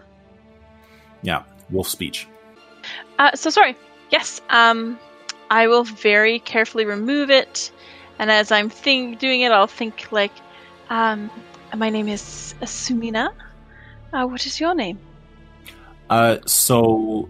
[1.21, 2.27] Yeah, wolf speech.
[3.17, 3.75] Uh, so sorry.
[4.11, 4.41] Yes.
[4.49, 4.99] Um,
[5.49, 7.71] I will very carefully remove it,
[8.19, 10.33] and as I'm think doing it, I'll think like,
[10.89, 11.31] um,
[11.75, 13.31] my name is Sumina.
[14.11, 14.99] Uh, what is your name?
[16.09, 17.29] Uh, so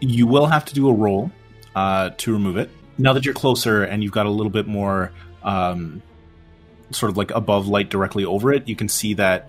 [0.00, 1.30] you will have to do a roll
[1.74, 2.70] uh, to remove it.
[2.98, 6.02] Now that you're closer and you've got a little bit more um,
[6.90, 9.48] sort of like above light directly over it, you can see that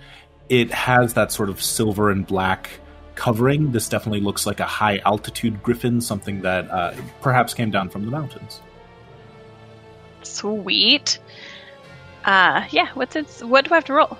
[0.50, 2.80] it has that sort of silver and black
[3.16, 3.72] covering.
[3.72, 8.06] This definitely looks like a high altitude griffin, something that uh, perhaps came down from
[8.06, 8.62] the mountains.
[10.24, 11.20] Sweet.
[12.26, 12.90] Uh, yeah.
[12.94, 13.28] What's it?
[13.42, 14.18] What do I have to roll?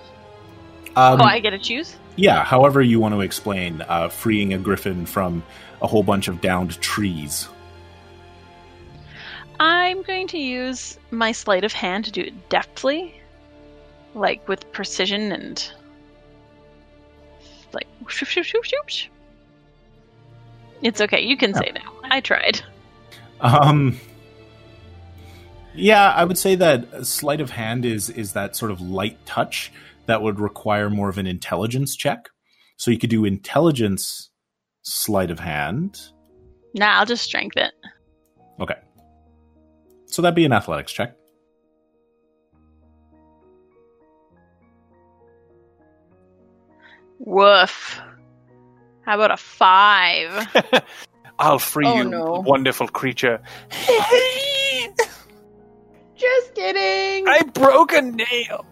[0.96, 1.96] Um, oh, I get to choose.
[2.17, 5.43] Yeah, however you want to explain uh, freeing a griffin from
[5.82, 7.47] a whole bunch of downed trees.
[9.60, 13.13] I'm going to use my sleight of hand to do it deftly,
[14.13, 15.71] like with precision and
[17.73, 19.08] like whoosh, whoosh, whoosh, whoosh.
[20.82, 21.21] It's okay.
[21.21, 21.82] You can say no.
[22.03, 22.62] I tried.
[23.41, 23.99] Um,
[25.73, 29.71] yeah, I would say that sleight of hand is is that sort of light touch
[30.08, 32.30] that would require more of an intelligence check.
[32.78, 34.30] So you could do intelligence
[34.84, 36.00] sleight of hand.
[36.74, 37.74] Nah, I'll just strength it.
[38.60, 38.76] Okay.
[40.06, 41.15] So that'd be an athletics check.
[47.20, 48.00] Woof.
[49.02, 50.48] How about a five?
[51.39, 52.43] I'll free Oh, you, no.
[52.46, 53.39] wonderful creature.
[56.15, 57.28] Just kidding.
[57.28, 58.65] I broke a nail.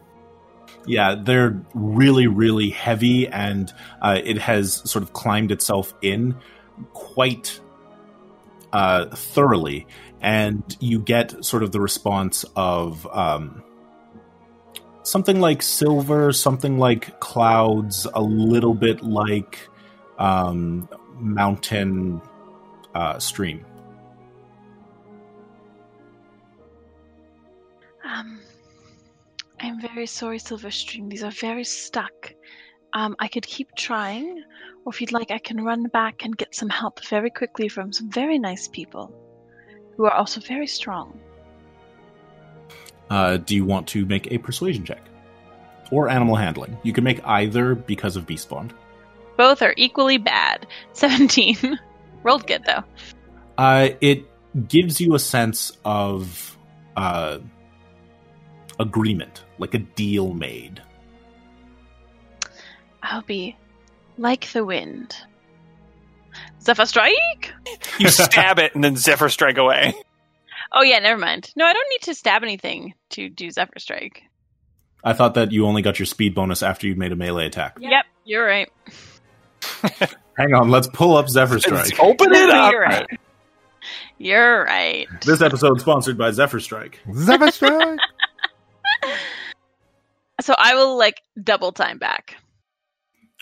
[0.85, 6.35] Yeah, they're really, really heavy, and uh, it has sort of climbed itself in
[6.93, 7.59] quite
[8.71, 9.87] uh, thoroughly.
[10.21, 13.63] And you get sort of the response of um,
[15.03, 19.69] something like silver, something like clouds, a little bit like
[20.17, 22.21] um, mountain
[22.93, 23.65] uh, stream.
[28.03, 28.39] Um,
[29.59, 31.09] I'm very sorry, Silverstring.
[31.09, 32.33] These are very stuck.
[32.93, 34.43] Um, I could keep trying,
[34.85, 37.91] or if you'd like, I can run back and get some help very quickly from
[37.91, 39.13] some very nice people
[39.95, 41.19] who are also very strong.
[43.09, 45.01] Uh, do you want to make a persuasion check?
[45.91, 46.77] Or animal handling?
[46.83, 48.73] You can make either because of Beast Bond.
[49.37, 50.65] Both are equally bad.
[50.93, 51.79] 17.
[52.23, 52.83] Rolled good, though.
[53.57, 54.25] Uh, it
[54.67, 56.57] gives you a sense of
[56.95, 57.39] uh,
[58.79, 60.81] agreement, like a deal made.
[63.03, 63.55] I'll be
[64.17, 65.15] like the wind.
[66.61, 67.53] Zephyr Strike?
[67.99, 69.93] You stab it and then Zephyr strike away.
[70.73, 71.49] Oh, yeah, never mind.
[71.55, 74.23] No, I don't need to stab anything to do Zephyr Strike.
[75.01, 77.77] I thought that you only got your speed bonus after you'd made a melee attack.
[77.79, 78.69] Yep, you're right.
[80.37, 81.97] Hang on, let's pull up Zephyr Strike.
[82.01, 82.71] Open it up.
[82.73, 83.07] You're right.
[84.17, 85.07] You're right.
[85.25, 86.99] This episode sponsored by Zephyr Strike.
[87.13, 87.99] Zephyr strike.
[90.41, 92.35] So I will like double time back.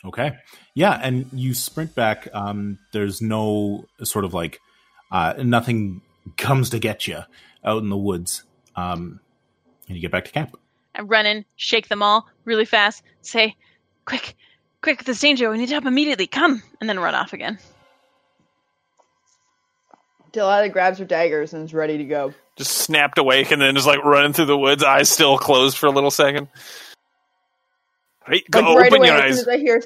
[0.05, 0.33] Okay.
[0.75, 2.27] Yeah, and you sprint back.
[2.33, 4.59] Um, there's no sort of like
[5.11, 6.01] uh, nothing
[6.37, 7.19] comes to get you
[7.63, 8.43] out in the woods,
[8.75, 9.19] um,
[9.87, 10.57] and you get back to camp.
[10.95, 13.55] I run in, shake them all really fast, say,
[14.05, 14.35] "Quick,
[14.81, 15.03] quick!
[15.03, 15.49] There's danger.
[15.49, 16.27] We need help immediately.
[16.27, 17.57] Come!" And then run off again.
[20.31, 22.33] Delilah grabs her daggers and is ready to go.
[22.57, 25.87] Just snapped awake and then just like running through the woods, eyes still closed for
[25.87, 26.47] a little second.
[28.27, 29.31] Right, go Like right open away, your as eyes.
[29.31, 29.81] soon as I hear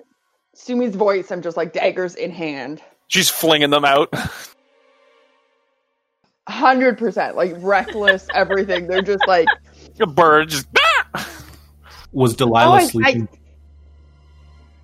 [0.54, 2.82] Sumi's voice, I'm just like daggers in hand.
[3.08, 4.14] She's flinging them out.
[6.48, 8.88] Hundred percent, like reckless, everything.
[8.88, 9.48] They're just like,
[10.00, 10.68] A bird just.
[10.78, 11.30] "Ah!"
[12.14, 13.28] Was oh, Delilah I, sleeping?
[13.34, 13.38] I,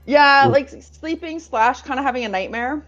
[0.06, 2.86] yeah, Well- like sleeping slash kind of having a nightmare.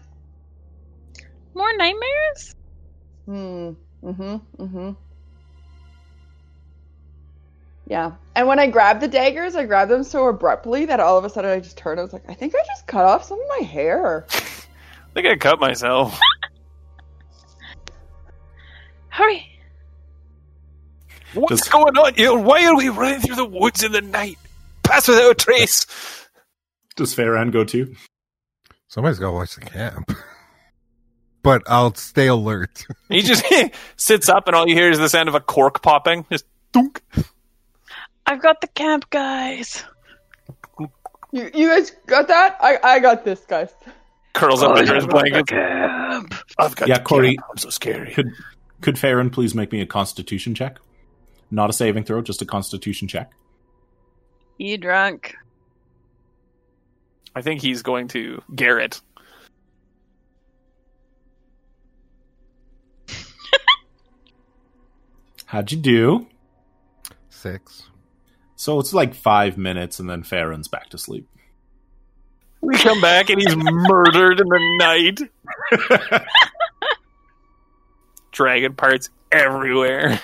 [1.54, 2.54] More nightmares?
[3.24, 3.70] Hmm.
[4.06, 4.62] Mm-hmm.
[4.62, 4.90] Mm-hmm.
[7.88, 8.12] Yeah.
[8.34, 11.30] And when I grabbed the daggers, I grabbed them so abruptly that all of a
[11.30, 12.00] sudden I just turned.
[12.00, 14.26] I was like, I think I just cut off some of my hair.
[14.30, 14.40] I
[15.14, 16.18] think I cut myself.
[19.08, 19.46] Hurry!
[21.34, 22.14] What's Just- going on?
[22.16, 24.38] You know, why are we running through the woods in the night?
[24.82, 25.86] Pass without a trace.
[26.96, 27.94] Does Farron go too?
[28.88, 30.12] Somebody's got to watch the camp.
[31.46, 32.84] But I'll stay alert.
[33.08, 33.44] He just
[33.96, 36.26] sits up, and all you hear is the sound of a cork popping.
[36.28, 37.00] Just dunk.
[38.26, 39.84] I've got the camp, guys.
[41.30, 42.56] You, you guys got that?
[42.60, 43.72] I, I got this, guys.
[44.32, 45.46] Curls up under his blanket.
[45.46, 46.34] Camp.
[46.58, 47.36] I've got Yeah, the Corey.
[47.36, 47.46] camp.
[47.52, 48.12] I'm so scary.
[48.12, 48.32] Could
[48.80, 50.80] could Farron please make me a Constitution check?
[51.52, 53.30] Not a saving throw, just a Constitution check.
[54.58, 55.36] You drunk?
[57.36, 59.00] I think he's going to Garrett.
[65.46, 66.26] How'd you do?
[67.30, 67.84] Six.
[68.56, 71.28] So it's like five minutes, and then Farron's back to sleep.
[72.60, 75.20] We come back, and he's murdered in the night.
[78.32, 80.20] Dragon parts everywhere.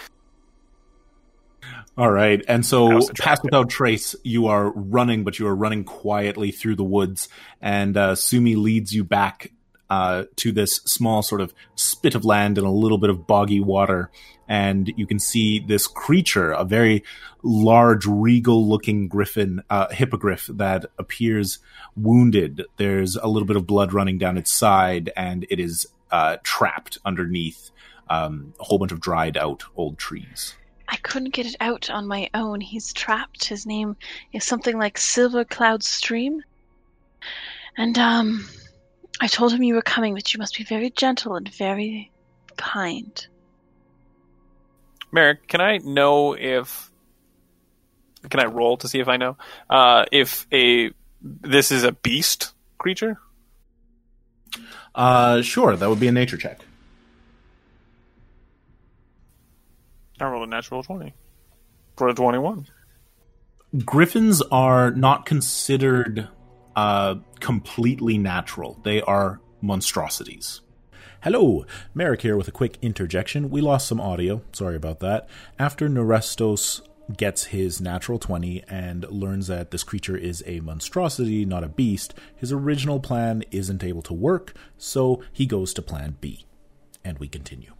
[1.96, 5.84] All right, and so House pass without trace, you are running, but you are running
[5.84, 7.28] quietly through the woods,
[7.60, 9.52] and uh, Sumi leads you back
[9.93, 13.61] uh, to this small sort of spit of land and a little bit of boggy
[13.61, 14.11] water.
[14.49, 17.05] And you can see this creature, a very
[17.43, 21.59] large, regal looking griffin, uh, hippogriff that appears
[21.95, 22.64] wounded.
[22.78, 26.97] There's a little bit of blood running down its side, and it is uh, trapped
[27.05, 27.70] underneath
[28.09, 30.55] um, a whole bunch of dried out old trees.
[30.88, 32.62] I couldn't get it out on my own.
[32.62, 33.45] He's trapped.
[33.45, 33.97] His name
[34.32, 36.43] is something like Silver Cloud Stream.
[37.76, 38.49] And, um,
[39.22, 42.10] I told him you were coming, but you must be very gentle and very
[42.56, 43.24] kind.
[45.12, 46.90] Merrick, can I know if
[48.28, 49.36] can I roll to see if I know
[49.70, 50.90] uh, if a
[51.22, 53.20] this is a beast creature?
[54.92, 56.60] Uh, sure, that would be a nature check.
[60.18, 61.14] I rolled a natural twenty
[61.96, 62.66] for a twenty-one.
[63.84, 66.26] Griffins are not considered
[66.76, 68.80] uh, completely natural.
[68.82, 70.60] They are monstrosities.
[71.22, 71.64] Hello,
[71.94, 73.48] Merrick here with a quick interjection.
[73.48, 74.42] We lost some audio.
[74.52, 75.28] Sorry about that.
[75.58, 76.80] After Nerestos
[77.16, 82.14] gets his natural 20 and learns that this creature is a monstrosity, not a beast,
[82.34, 86.44] his original plan isn't able to work, so he goes to plan B.
[87.04, 87.74] And we continue.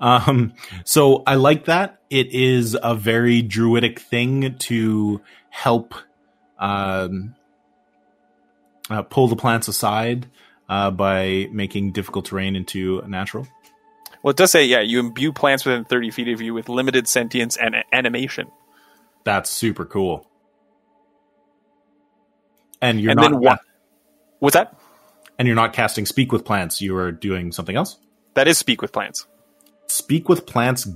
[0.00, 0.54] Um,
[0.84, 2.00] so I like that.
[2.10, 5.20] It is a very druidic thing to
[5.50, 5.94] help
[6.62, 7.34] um,
[8.88, 10.28] uh, pull the plants aside
[10.68, 13.46] uh, by making difficult terrain into natural.
[14.22, 17.08] Well, it does say yeah, you imbue plants within thirty feet of you with limited
[17.08, 18.50] sentience and animation.
[19.24, 20.26] That's super cool.
[22.80, 23.60] And you're and not then what?
[24.38, 24.76] What's that?
[25.38, 26.80] and you're not casting speak with plants.
[26.80, 27.98] You are doing something else.
[28.34, 29.26] That is speak with plants.
[29.88, 30.88] Speak with plants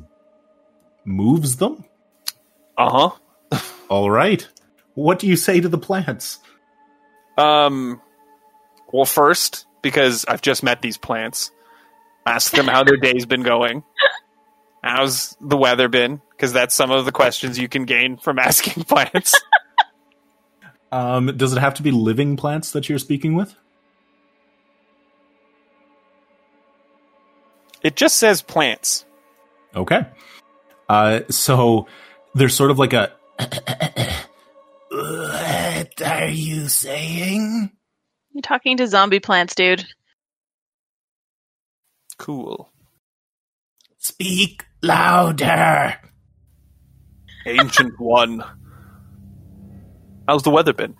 [1.05, 1.85] moves them.
[2.79, 3.11] Uh
[3.51, 3.61] huh.
[3.89, 4.49] All right.
[4.97, 6.41] What do you say to the plants?
[7.39, 8.01] Um,
[8.93, 11.53] well, first, because I've just met these plants,
[12.27, 13.85] ask them how their day's been going.
[14.83, 16.21] How's the weather been?
[16.31, 19.41] Because that's some of the questions you can gain from asking plants.
[20.91, 23.55] Um, does it have to be living plants that you're speaking with?
[27.87, 29.05] it just says plants.
[29.77, 30.05] Okay.
[30.89, 31.87] Uh, so
[32.35, 33.13] there's sort of like a.
[34.91, 37.71] what are you saying?
[38.33, 39.85] You're talking to zombie plants, dude.
[42.19, 42.71] Cool.
[43.99, 45.97] Speak louder.
[47.47, 48.45] Ancient one.
[50.27, 50.97] How's the weather been?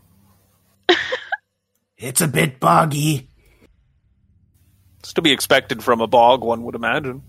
[1.99, 3.31] It's a bit boggy.
[4.99, 7.23] It's to be expected from a bog, one would imagine.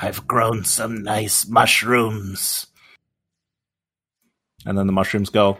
[0.00, 2.66] I've grown some nice mushrooms.
[4.64, 5.58] And then the mushrooms go,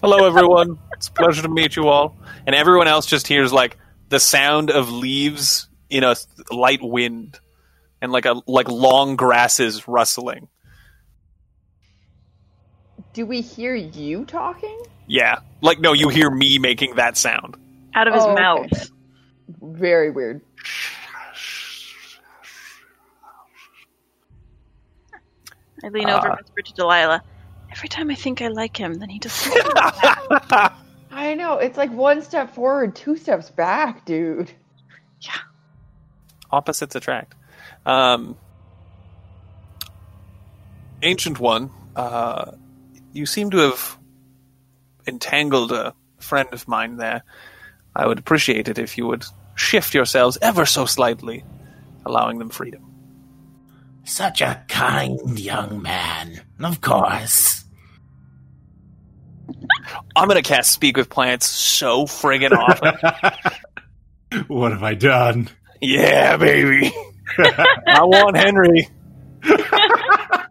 [0.00, 0.16] hello.
[0.18, 0.78] Hello, everyone.
[0.92, 2.16] it's a pleasure to meet you all.
[2.46, 3.76] And everyone else just hears like
[4.08, 6.14] the sound of leaves in a
[6.50, 7.38] light wind,
[8.00, 10.48] and like a like long grasses rustling.
[13.12, 14.80] Do we hear you talking?
[15.06, 17.56] Yeah, like no, you hear me making that sound.
[17.94, 18.40] Out of his Oh, okay.
[18.42, 18.90] mouth.
[19.60, 20.40] Very weird.
[25.84, 26.36] I lean over Uh.
[26.36, 27.22] and whisper to Delilah.
[27.80, 29.48] Every time I think I like him, then he just
[31.10, 31.56] I know.
[31.56, 34.52] It's like one step forward, two steps back, dude.
[35.22, 35.38] Yeah.
[36.50, 37.34] Opposites attract.
[37.86, 38.36] Um,
[41.00, 42.52] Ancient one, uh,
[43.14, 43.96] you seem to have
[45.06, 47.22] entangled a friend of mine there.
[47.96, 49.24] I would appreciate it if you would
[49.54, 51.44] shift yourselves ever so slightly,
[52.04, 52.84] allowing them freedom.
[54.04, 56.42] Such a kind young man.
[56.62, 57.64] Of course.
[60.16, 64.44] I'm gonna cast Speak with Plants so friggin' often.
[64.48, 65.48] what have I done?
[65.80, 66.92] yeah, baby.
[67.38, 68.88] I want Henry.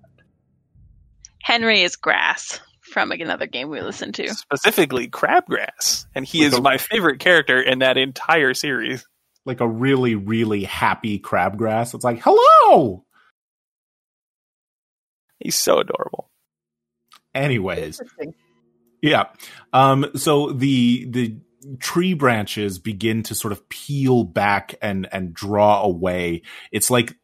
[1.41, 4.27] Henry is grass from another game we listened to.
[4.29, 6.05] Specifically, Crabgrass.
[6.15, 9.05] And he is a- my favorite character in that entire series.
[9.45, 11.93] Like a really, really happy crabgrass.
[11.95, 13.05] It's like, hello!
[15.39, 16.29] He's so adorable.
[17.33, 18.33] Anyways, Interesting.
[19.01, 19.25] Yeah.
[19.73, 21.37] Um, so the the
[21.79, 26.43] tree branches begin to sort of peel back and and draw away.
[26.71, 27.15] It's like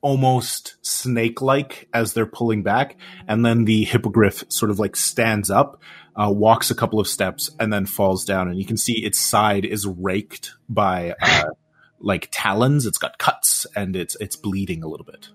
[0.00, 5.50] almost snake like as they're pulling back, and then the hippogriff sort of like stands
[5.50, 5.80] up,
[6.14, 8.48] uh, walks a couple of steps, and then falls down.
[8.48, 11.44] And you can see its side is raked by uh,
[12.00, 12.86] like talons.
[12.86, 15.28] It's got cuts and it's it's bleeding a little bit.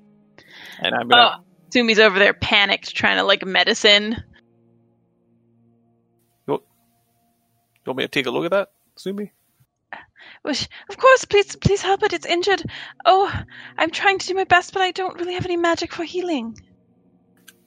[0.79, 1.43] And I'm gonna Oh,
[1.73, 4.17] Sumi's over there panicked, trying to like medicine.
[7.91, 8.69] Want me to take a look at that?
[8.95, 9.31] Sumi?
[10.43, 12.13] Wish- Of course, please, please help it.
[12.13, 12.63] It's injured.
[13.05, 13.31] Oh,
[13.77, 16.57] I'm trying to do my best, but I don't really have any magic for healing.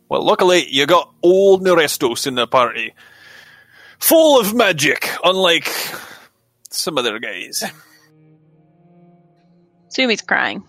[0.08, 2.94] Well, luckily you got old Nerestos in the party,
[3.98, 5.70] full of magic, unlike
[6.70, 7.62] some other guys.
[9.88, 10.64] Sumi's crying.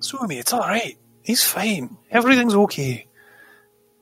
[0.00, 0.96] Sumi, it's all right.
[1.22, 1.96] He's fine.
[2.10, 3.06] Everything's okay.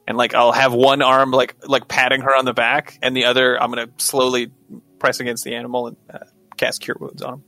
[0.09, 3.27] And like, I'll have one arm like like patting her on the back, and the
[3.27, 4.51] other I'm gonna slowly
[4.99, 6.21] press against the animal and uh,
[6.57, 7.45] cast cure wounds on him.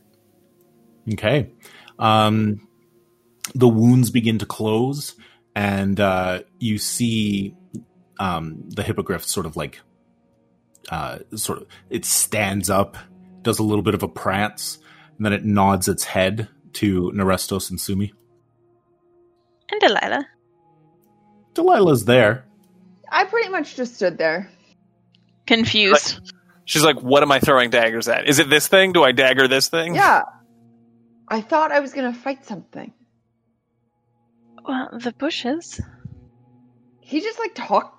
[1.14, 1.50] Okay.
[1.98, 2.68] Um,
[3.54, 5.16] the wounds begin to close,
[5.56, 7.56] and uh, you see
[8.18, 9.80] um, the hippogriff sort of like,
[10.90, 12.98] uh, sort of, it stands up,
[13.40, 14.78] does a little bit of a prance,
[15.16, 18.12] and then it nods its head to Nerestos and Sumi.
[19.70, 20.26] And Delilah.
[21.54, 22.44] Delilah's there.
[23.10, 24.50] I pretty much just stood there.
[25.46, 26.20] Confused.
[26.64, 28.28] She's like, "What am I throwing daggers at?
[28.28, 28.92] Is it this thing?
[28.92, 30.22] Do I dagger this thing?" Yeah.
[31.28, 32.92] I thought I was gonna fight something.
[34.66, 35.80] Well, the bushes.
[37.00, 37.96] He just like talked.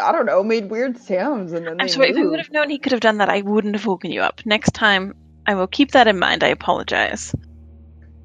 [0.00, 2.50] I don't know, made weird sounds, and then I'm they sorry, if we would have
[2.50, 4.40] known he could have done that, I wouldn't have woken you up.
[4.44, 5.14] Next time,
[5.46, 6.42] I will keep that in mind.
[6.42, 7.32] I apologize.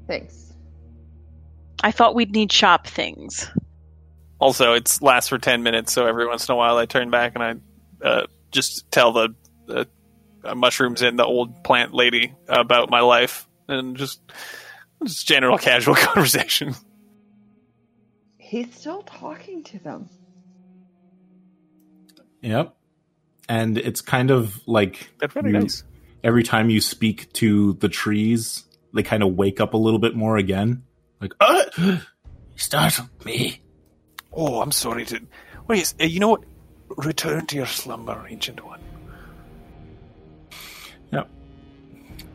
[0.08, 0.52] Thanks.
[1.82, 3.48] I thought we'd need sharp things.
[4.40, 7.32] Also, it's lasts for ten minutes, so every once in a while I turn back
[7.36, 9.34] and I uh, just tell the,
[9.66, 9.86] the
[10.42, 14.20] uh, mushrooms and the old plant lady about my life and just
[15.04, 16.74] just general casual conversation.
[18.38, 20.08] He's still talking to them.
[22.42, 22.74] Yep.
[23.48, 25.84] And it's kind of like That's very you- nice.
[26.24, 28.64] every time you speak to the trees,
[28.94, 30.84] they kind of wake up a little bit more again.
[31.20, 31.98] Like, uh, you
[32.56, 33.60] startled me.
[34.32, 35.20] Oh, I'm sorry to.
[35.66, 36.42] Wait, uh, you know what?
[36.96, 38.80] Return to your slumber, ancient one.
[41.12, 41.28] Yep.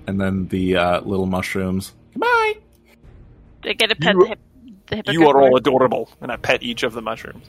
[0.08, 1.93] And then the uh, little mushrooms.
[2.14, 2.54] Goodbye.
[3.62, 4.39] Did I get a pet You- the, hip,
[4.88, 5.14] the hippogriff?
[5.22, 7.46] You are all adorable, and I pet each of the mushrooms.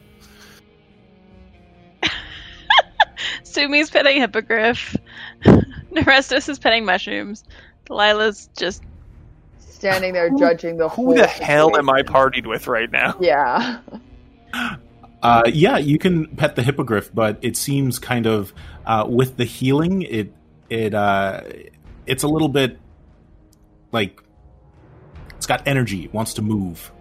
[3.45, 4.97] Sumi's petting hippogriff.
[5.93, 7.45] Nerestos is petting mushrooms.
[7.87, 8.83] Delilah's just
[9.59, 11.07] Standing there judging the whole.
[11.13, 12.15] Who the hell am I situation.
[12.15, 13.17] partied with right now?
[13.21, 13.79] Yeah.
[15.23, 18.53] Uh, yeah, you can pet the hippogriff, but it seems kind of
[18.85, 20.33] uh, with the healing, it
[20.71, 21.41] it uh,
[22.07, 22.79] it's a little bit
[23.93, 24.21] like
[25.37, 26.05] it's got energy.
[26.05, 26.93] It wants to move.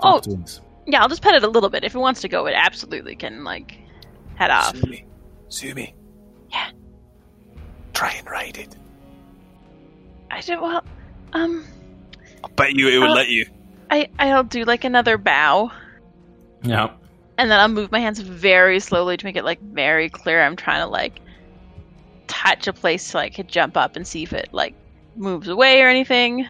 [0.00, 0.20] Oh.
[0.20, 0.48] Flap
[0.86, 1.00] yeah.
[1.02, 1.82] I'll just pet it a little bit.
[1.84, 3.78] If it wants to go, it absolutely can like
[4.34, 4.76] head off.
[4.76, 5.04] Sumi.
[5.48, 5.94] Sumi.
[6.50, 6.70] Yeah.
[7.94, 8.76] Try and ride it.
[10.30, 10.84] I did well.
[11.32, 11.64] Um,
[12.44, 13.46] I'll bet you it would Uh, let you.
[13.90, 15.70] I I'll do like another bow,
[16.62, 16.90] Yeah.
[17.38, 20.42] And then I'll move my hands very slowly to make it like very clear.
[20.42, 21.20] I'm trying to like
[22.26, 24.74] touch a place so I could jump up and see if it like
[25.16, 26.48] moves away or anything.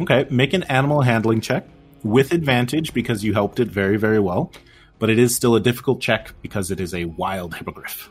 [0.00, 1.66] Okay, make an animal handling check
[2.02, 4.52] with advantage because you helped it very, very well.
[4.98, 8.10] But it is still a difficult check because it is a wild hippogriff.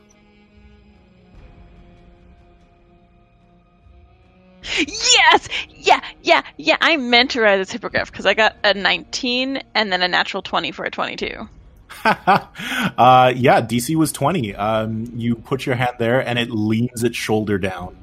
[4.77, 5.49] Yes!
[5.69, 6.77] Yeah, yeah, yeah.
[6.79, 10.41] I meant to ride this hippogriff because I got a 19 and then a natural
[10.41, 11.47] 20 for a 22.
[12.05, 14.55] uh, yeah, DC was 20.
[14.55, 17.95] Um, you put your hand there and it leans its shoulder down.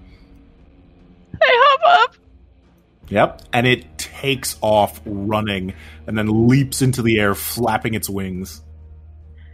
[1.40, 2.16] I hop up.
[3.08, 3.42] Yep.
[3.52, 5.74] And it takes off running
[6.06, 8.62] and then leaps into the air, flapping its wings.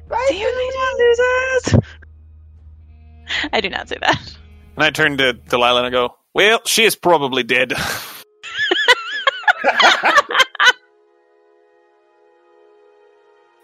[0.08, 0.30] Right.
[0.32, 1.84] You later, losers!
[3.52, 4.36] I do not say that.
[4.76, 7.72] And I turn to Delilah and I go, Well, she is probably dead.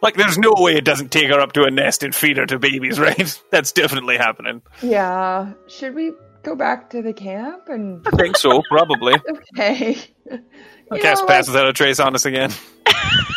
[0.00, 2.46] like, there's no way it doesn't take her up to a nest and feed her
[2.46, 3.40] to babies, right?
[3.50, 4.62] That's definitely happening.
[4.82, 5.52] Yeah.
[5.68, 6.12] Should we
[6.42, 8.06] go back to the camp and?
[8.06, 9.14] I think so, probably.
[9.54, 9.98] Okay.
[10.90, 12.50] I'll You cast know, Pass like- Without a Trace on us again.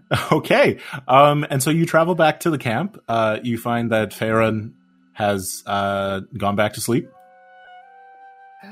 [0.32, 0.78] Okay.
[1.06, 3.02] Um, and so you travel back to the camp.
[3.08, 4.74] Uh, you find that Farron
[5.12, 7.08] has uh, gone back to sleep.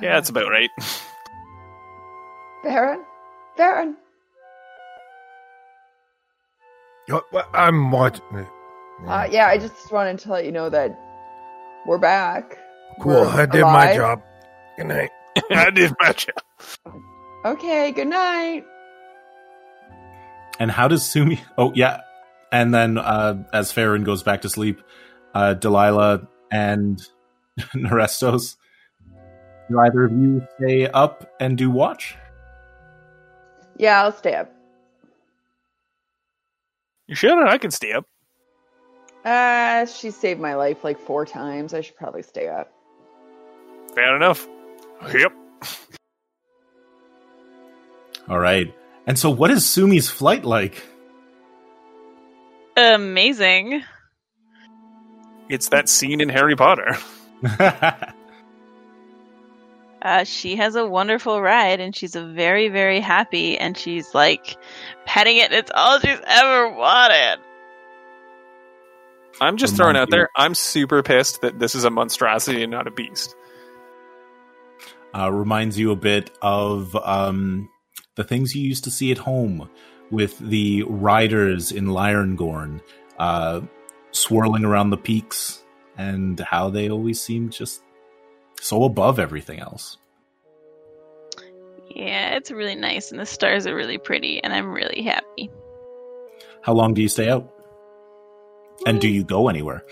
[0.01, 0.71] Yeah, that's about right.
[2.65, 3.05] Baron.
[3.57, 3.97] Baron.
[7.11, 8.47] Oh, I'm watching.
[9.07, 10.99] Uh, yeah, I just wanted to let you know that
[11.87, 12.59] we're back.
[13.01, 13.13] Cool.
[13.13, 14.23] We're I did my job.
[14.77, 15.11] Good night.
[15.51, 16.35] I did my job.
[17.45, 17.93] Okay.
[17.93, 18.65] Good night.
[20.61, 21.43] And how does Sumi?
[21.59, 22.03] Oh, yeah.
[22.53, 24.83] And then uh, as Farron goes back to sleep,
[25.35, 27.01] uh, Delilah and
[27.75, 28.57] Nerestos,
[29.71, 32.17] do either of you stay up and do watch?
[33.79, 34.53] Yeah, I'll stay up.
[37.07, 37.47] You sure?
[37.47, 38.05] I can stay up.
[39.25, 41.73] Uh, she saved my life like four times.
[41.73, 42.71] I should probably stay up.
[43.95, 44.47] Fair enough.
[45.13, 45.33] Yep.
[48.29, 48.75] All right.
[49.11, 50.87] And so, what is Sumi's flight like?
[52.77, 53.83] Amazing.
[55.49, 56.97] It's that scene in Harry Potter.
[60.03, 64.57] Uh, she has a wonderful ride and she's very, very happy and she's like
[65.05, 65.53] petting it.
[65.53, 67.39] It's all she's ever wanted.
[69.43, 72.87] I'm just throwing out there, I'm super pissed that this is a monstrosity and not
[72.87, 73.37] a beast.
[75.15, 77.69] uh, reminds you a bit of um,
[78.17, 79.69] the things you used to see at home
[80.11, 82.81] with the riders in Lyrengorn
[83.19, 83.61] uh,
[84.11, 85.63] swirling around the peaks
[85.97, 87.83] and how they always seemed just
[88.61, 89.97] so above everything else.
[91.95, 95.51] Yeah, it's really nice and the stars are really pretty and I'm really happy.
[96.63, 97.53] How long do you stay out?
[98.87, 99.85] And do you go anywhere?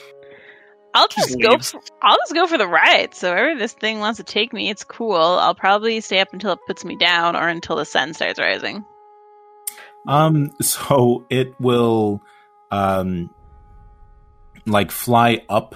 [0.95, 1.51] I'll Just just go.
[1.51, 1.71] leaves.
[1.71, 3.15] For, I'll just go for the ride.
[3.15, 5.15] So wherever this thing wants to take me, it's cool.
[5.15, 8.85] I'll probably stay up until it puts me down, or until the sun starts rising.
[10.07, 12.23] Um, so it will,
[12.71, 13.31] um,
[14.67, 15.75] like fly up,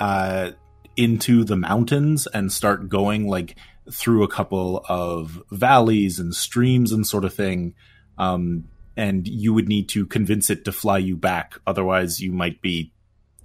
[0.00, 0.52] uh,
[0.96, 3.56] into the mountains and start going like
[3.92, 7.74] through a couple of valleys and streams and sort of thing.
[8.18, 8.64] Um,
[8.96, 11.58] and you would need to convince it to fly you back.
[11.66, 12.92] Otherwise, you might be,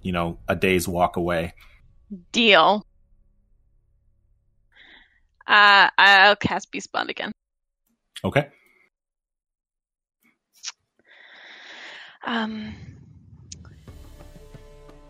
[0.02, 1.54] you know, a day's walk away.
[2.32, 2.86] Deal.
[5.48, 7.32] Uh, I'll cast Beast Bond again.
[8.24, 8.48] Okay.
[12.26, 12.74] Um.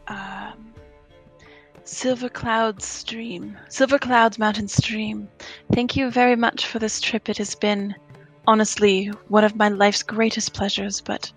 [0.07, 0.73] Um.
[1.83, 3.57] Silver Clouds Stream.
[3.67, 5.27] Silver Clouds Mountain Stream.
[5.73, 7.27] Thank you very much for this trip.
[7.27, 7.93] It has been,
[8.51, 11.31] honestly, one of my life's greatest pleasures, but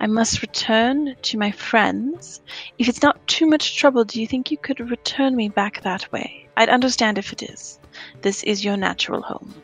[0.00, 2.40] I must return to my friends.
[2.78, 6.10] If it's not too much trouble, do you think you could return me back that
[6.12, 6.48] way?
[6.56, 7.78] I'd understand if it is.
[8.22, 9.54] This is your natural home.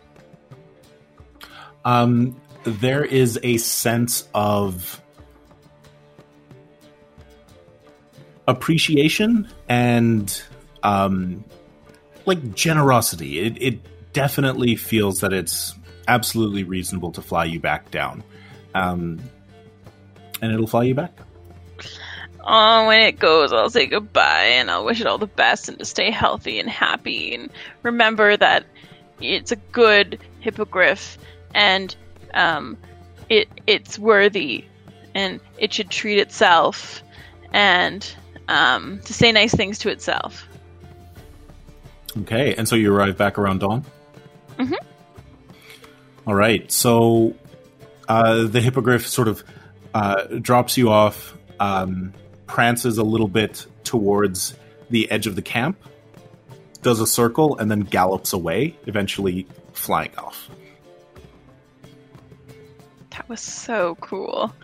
[1.87, 5.01] Um, there is a sense of
[8.47, 10.43] appreciation and
[10.83, 11.43] um,
[12.27, 13.39] like generosity.
[13.39, 15.75] It, it definitely feels that it's
[16.09, 18.23] absolutely reasonable to fly you back down,
[18.75, 19.21] um,
[20.41, 21.13] and it'll fly you back.
[22.45, 25.79] Oh, when it goes, I'll say goodbye and I'll wish it all the best and
[25.79, 27.35] to stay healthy and happy.
[27.35, 27.51] And
[27.83, 28.65] remember that
[29.21, 31.19] it's a good hippogriff
[31.55, 31.95] and
[32.35, 32.77] um,
[33.29, 34.65] it it's worthy
[35.15, 37.03] and it should treat itself
[37.53, 38.13] and
[38.49, 40.49] um, to say nice things to itself.
[42.23, 43.85] Okay, and so you arrive back around dawn.
[44.59, 44.75] Mhm.
[46.27, 47.35] All right, so
[48.09, 49.43] uh, the hippogriff sort of
[49.93, 52.13] uh, drops you off, um,
[52.47, 54.55] prances a little bit towards
[54.89, 55.83] the edge of the camp,
[56.83, 60.49] does a circle, and then gallops away, eventually flying off.
[63.11, 64.55] That was so cool.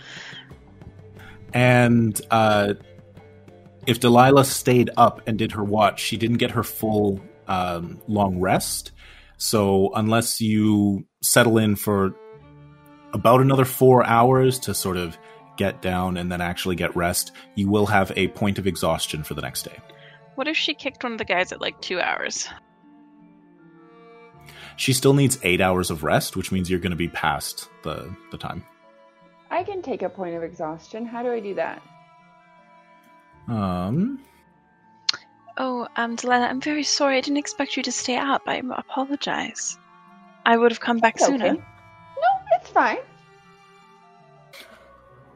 [1.52, 2.74] And uh,
[3.86, 8.38] if Delilah stayed up and did her watch, she didn't get her full um, long
[8.38, 8.92] rest.
[9.38, 12.14] So unless you settle in for
[13.12, 15.18] about another four hours to sort of
[15.56, 19.34] get down and then actually get rest, you will have a point of exhaustion for
[19.34, 19.76] the next day.
[20.36, 22.48] What if she kicked one of the guys at like two hours?
[24.76, 28.14] She still needs eight hours of rest, which means you're going to be past the,
[28.30, 28.64] the time.
[29.50, 31.04] I can take a point of exhaustion.
[31.04, 31.82] How do I do that?
[33.48, 34.20] Um,
[35.60, 37.16] Oh, um, Delilah, I'm very sorry.
[37.16, 38.42] I didn't expect you to stay up.
[38.46, 39.76] I apologize.
[40.48, 41.44] I would have come back It's sooner.
[41.44, 41.56] okay.
[41.58, 42.96] No, it's fine.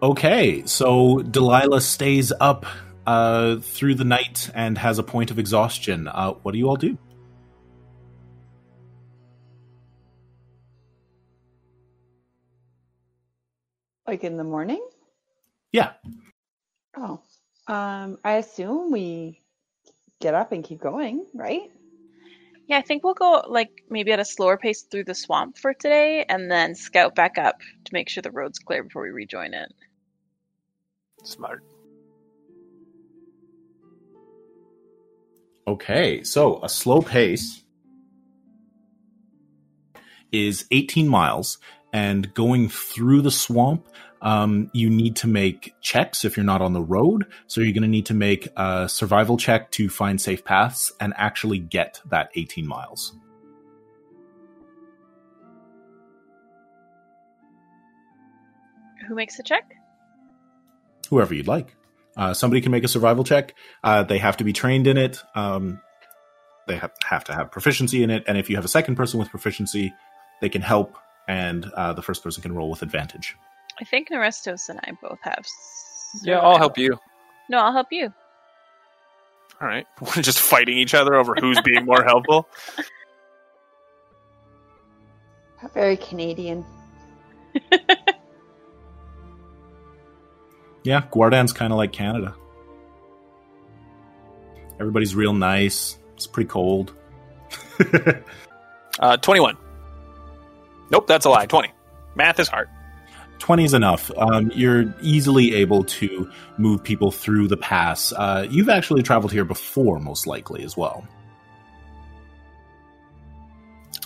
[0.02, 2.64] Okay, so Delilah stays up
[3.06, 6.08] uh, through the night and has a point of exhaustion.
[6.08, 6.96] Uh, what do you all do?
[14.06, 14.84] Like in the morning?
[15.72, 15.92] Yeah.
[16.96, 17.20] Oh.
[17.68, 19.40] Um, I assume we
[20.20, 21.70] get up and keep going, right?
[22.68, 25.74] Yeah, I think we'll go like maybe at a slower pace through the swamp for
[25.74, 29.52] today, and then scout back up to make sure the road's clear before we rejoin
[29.52, 29.72] it.
[31.24, 31.62] Smart.
[35.66, 37.62] Okay, so a slow pace
[40.32, 41.58] is 18 miles,
[41.92, 43.86] and going through the swamp,
[44.22, 47.26] um, you need to make checks if you're not on the road.
[47.48, 51.12] So you're going to need to make a survival check to find safe paths and
[51.16, 53.12] actually get that 18 miles.
[59.08, 59.74] Who makes the check?
[61.10, 61.74] Whoever you'd like.
[62.16, 63.54] Uh, somebody can make a survival check.
[63.82, 65.20] Uh, they have to be trained in it.
[65.34, 65.80] Um,
[66.68, 68.22] they have, have to have proficiency in it.
[68.28, 69.92] And if you have a second person with proficiency,
[70.40, 70.96] they can help,
[71.26, 73.36] and uh, the first person can roll with advantage.
[73.80, 75.44] I think Nerestos and I both have.
[76.22, 76.98] Yeah, I'll help you.
[77.48, 78.12] No, I'll help you.
[79.60, 79.86] All right.
[80.00, 82.48] We're just fighting each other over who's being more helpful.
[85.74, 86.64] Very Canadian.
[90.84, 92.34] Yeah, Guardan's kind of like Canada.
[94.80, 95.96] Everybody's real nice.
[96.14, 96.92] It's pretty cold.
[98.98, 99.56] Uh, 21.
[100.90, 101.46] Nope, that's a lie.
[101.46, 101.70] 20.
[102.14, 102.68] Math is hard.
[103.42, 104.08] 20 is enough.
[104.16, 108.12] Um, you're easily able to move people through the pass.
[108.12, 111.04] Uh, you've actually traveled here before, most likely, as well.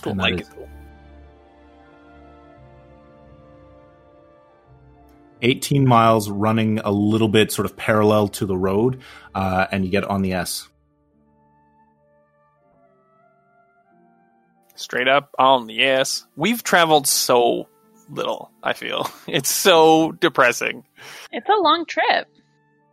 [0.03, 0.69] Like is- it.
[5.43, 9.01] 18 miles running a little bit sort of parallel to the road,
[9.35, 10.67] uh, and you get on the S.
[14.73, 16.25] Straight up on the S.
[16.35, 17.67] We've traveled so
[18.09, 19.09] little, I feel.
[19.27, 20.83] It's so depressing.
[21.31, 22.27] It's a long trip.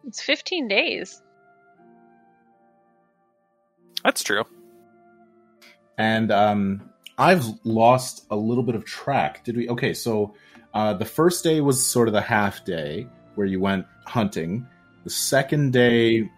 [0.07, 1.23] It's 15 days.
[4.03, 4.45] That's true.
[5.97, 9.45] And um, I've lost a little bit of track.
[9.45, 9.69] Did we?
[9.69, 10.35] Okay, so
[10.75, 13.07] uh, the first day was sort of the half day
[13.37, 14.67] where you went hunting.
[15.05, 16.29] The second day,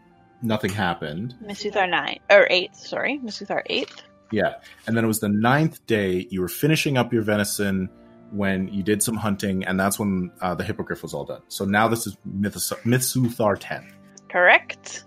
[0.43, 1.35] nothing happened.
[1.43, 2.19] Misuthar 9.
[2.31, 3.21] Or 8, sorry.
[3.25, 4.03] Misuthar 8th.
[4.31, 4.55] Yeah.
[4.87, 6.27] And then it was the ninth day.
[6.31, 7.89] You were finishing up your venison
[8.33, 11.43] when you did some hunting, and that's when uh, the hippogriff was all done.
[11.49, 13.93] So now this is Mythos- Misuthar 10.
[14.29, 15.05] Correct.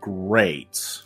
[0.00, 1.02] Great.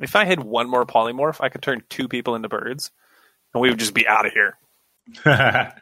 [0.00, 2.90] If I had one more polymorph, I could turn two people into birds,
[3.52, 4.58] and we would just be out of here.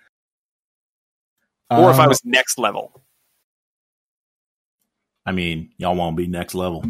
[1.71, 3.03] Or if I Um, was next level.
[5.25, 6.85] I mean, y'all won't be next level.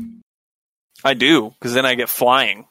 [1.04, 2.66] I do, because then I get flying.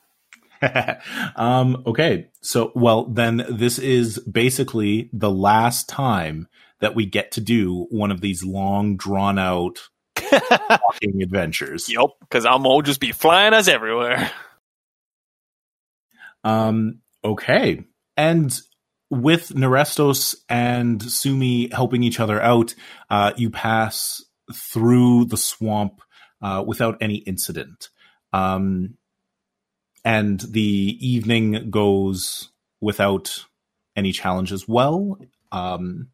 [1.36, 6.48] um, okay, so well, then this is basically the last time
[6.80, 9.80] that we get to do one of these long, drawn out
[10.32, 11.90] walking adventures.
[11.90, 14.32] Yep, because I'm gonna just be flying us everywhere.
[16.44, 17.86] Um, okay,
[18.18, 18.60] and
[19.10, 22.74] with Nerestos and Sumi helping each other out,
[23.10, 24.24] uh, you pass
[24.54, 26.02] through the swamp
[26.42, 27.90] uh, without any incident.
[28.34, 28.96] Um,
[30.04, 33.46] and the evening goes without
[33.96, 35.20] any challenge as well.
[35.52, 36.10] Um,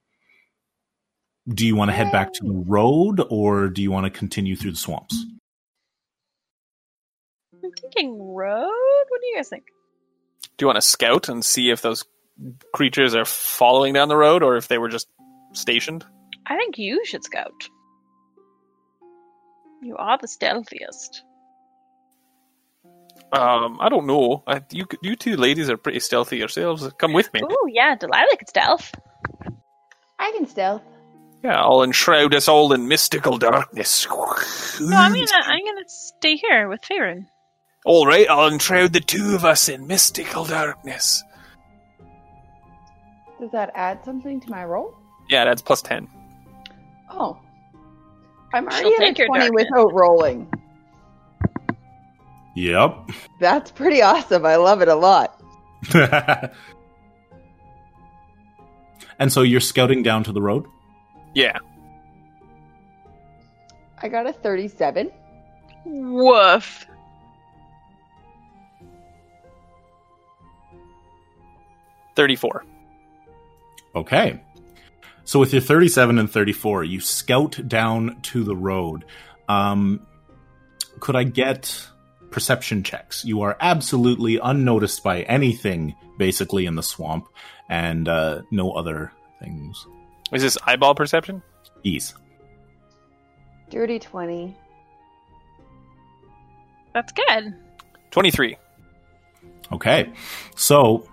[1.47, 4.55] do you want to head back to the road or do you want to continue
[4.55, 5.25] through the swamps?
[7.63, 9.05] I'm thinking road?
[9.09, 9.65] What do you guys think?
[10.57, 12.03] Do you want to scout and see if those
[12.73, 15.07] creatures are following down the road or if they were just
[15.53, 16.05] stationed?
[16.45, 17.69] I think you should scout.
[19.81, 21.23] You are the stealthiest.
[23.33, 24.43] Um, I don't know.
[24.47, 26.87] I, you you two ladies are pretty stealthy yourselves.
[26.97, 27.41] Come with me.
[27.43, 28.93] Oh yeah, Delilah could stealth.
[30.19, 30.81] I can stealth.
[31.43, 34.07] Yeah, I'll enshroud us all in mystical darkness.
[34.09, 37.27] No, I'm gonna I'm gonna stay here with Farron.
[37.85, 41.23] All right, I'll enshroud the two of us in mystical darkness.
[43.39, 44.93] Does that add something to my roll?
[45.29, 46.07] Yeah, that's plus ten.
[47.11, 47.37] Oh.
[48.53, 49.65] I'm She'll already at take a 20 darkness.
[49.69, 50.49] without rolling.
[52.57, 53.11] Yep.
[53.39, 54.43] That's pretty awesome.
[54.43, 55.39] I love it a lot.
[59.19, 60.65] and so you're scouting down to the road?
[61.35, 61.59] Yeah,
[64.01, 65.11] I got a 37.
[65.85, 66.87] Woof.
[72.15, 72.65] thirty-four.
[73.95, 74.41] Okay.
[75.25, 79.05] So with your 37 and 34, you scout down to the road.
[79.47, 80.07] Um,
[80.99, 81.87] could I get
[82.31, 83.23] perception checks?
[83.25, 87.27] You are absolutely unnoticed by anything, basically, in the swamp,
[87.69, 89.85] and uh, no other things.
[90.31, 91.41] Is this eyeball perception?
[91.83, 92.13] Ease.
[93.69, 94.55] Dirty 20.
[96.93, 97.53] That's good.
[98.09, 98.57] Twenty-three.
[99.71, 100.11] Okay.
[100.55, 101.07] So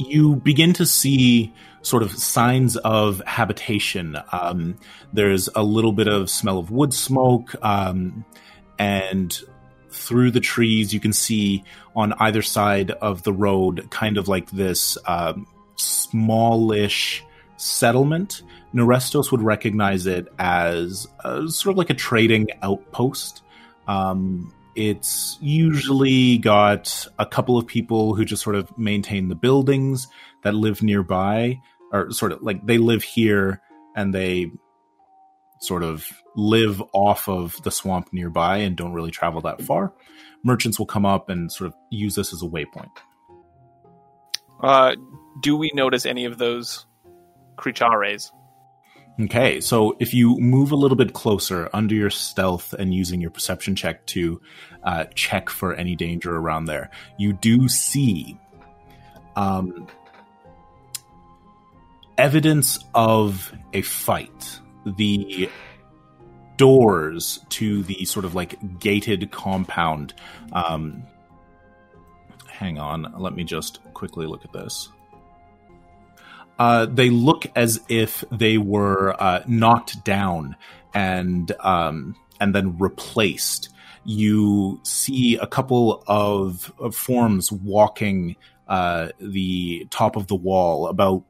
[0.00, 4.16] you begin to see sort of signs of habitation.
[4.32, 4.76] Um,
[5.12, 8.24] there's a little bit of smell of wood smoke, um,
[8.78, 9.40] and
[9.90, 11.64] through the trees, you can see
[11.94, 17.24] on either side of the road kind of like this um, smallish
[17.56, 18.42] settlement.
[18.74, 23.42] Nerestos would recognize it as uh, sort of like a trading outpost.
[23.88, 30.06] Um, it's usually got a couple of people who just sort of maintain the buildings
[30.42, 31.60] that live nearby,
[31.92, 33.60] or sort of like they live here
[33.96, 34.50] and they
[35.60, 36.06] sort of
[36.36, 39.92] live off of the swamp nearby and don't really travel that far.
[40.44, 42.90] Merchants will come up and sort of use this as a waypoint.
[44.62, 44.94] Uh,
[45.40, 46.86] do we notice any of those
[47.56, 48.32] creatures?
[49.20, 53.30] Okay, so if you move a little bit closer under your stealth and using your
[53.30, 54.40] perception check to
[54.82, 58.38] uh, check for any danger around there, you do see
[59.36, 59.86] um,
[62.16, 64.60] evidence of a fight.
[64.86, 65.50] The
[66.60, 70.12] doors to the sort of like gated compound.
[70.52, 71.04] Um,
[72.46, 74.90] hang on, let me just quickly look at this.
[76.58, 80.54] Uh, they look as if they were uh, knocked down
[80.92, 83.70] and um, and then replaced.
[84.04, 88.36] You see a couple of, of forms walking
[88.68, 91.24] uh, the top of the wall, about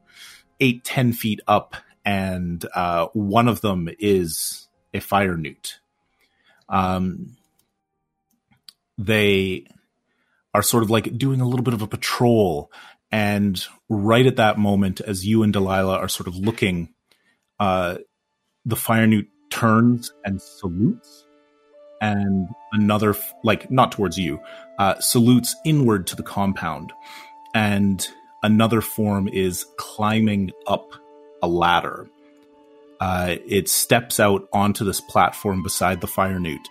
[0.59, 5.79] eight ten feet up, and uh, one of them is a fire newt.
[6.69, 7.37] Um,
[8.97, 9.65] they
[10.53, 12.71] are sort of like doing a little bit of a patrol
[13.11, 16.93] and right at that moment, as you and Delilah are sort of looking,
[17.59, 17.97] uh,
[18.65, 21.25] the fire newt turns and salutes,
[21.99, 24.39] and another, like not towards you,
[24.79, 26.93] uh, salutes inward to the compound,
[27.53, 28.07] and
[28.43, 30.93] another form is climbing up
[31.43, 32.09] a ladder.
[33.01, 36.69] Uh, it steps out onto this platform beside the fire newt,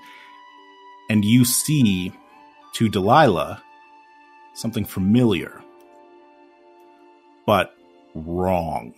[1.11, 2.13] and you see,
[2.75, 3.61] to Delilah,
[4.55, 5.61] something familiar
[7.47, 7.75] but
[8.15, 8.95] wrong.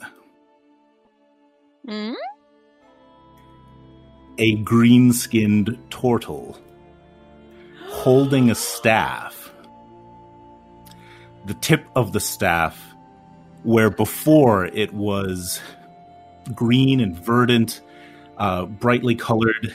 [1.88, 2.12] Hmm?
[4.36, 6.60] A green skinned turtle
[7.88, 9.50] holding a staff.
[11.46, 12.78] The tip of the staff,
[13.62, 15.62] where before it was
[16.54, 17.80] green and verdant,
[18.38, 19.74] uh, brightly colored,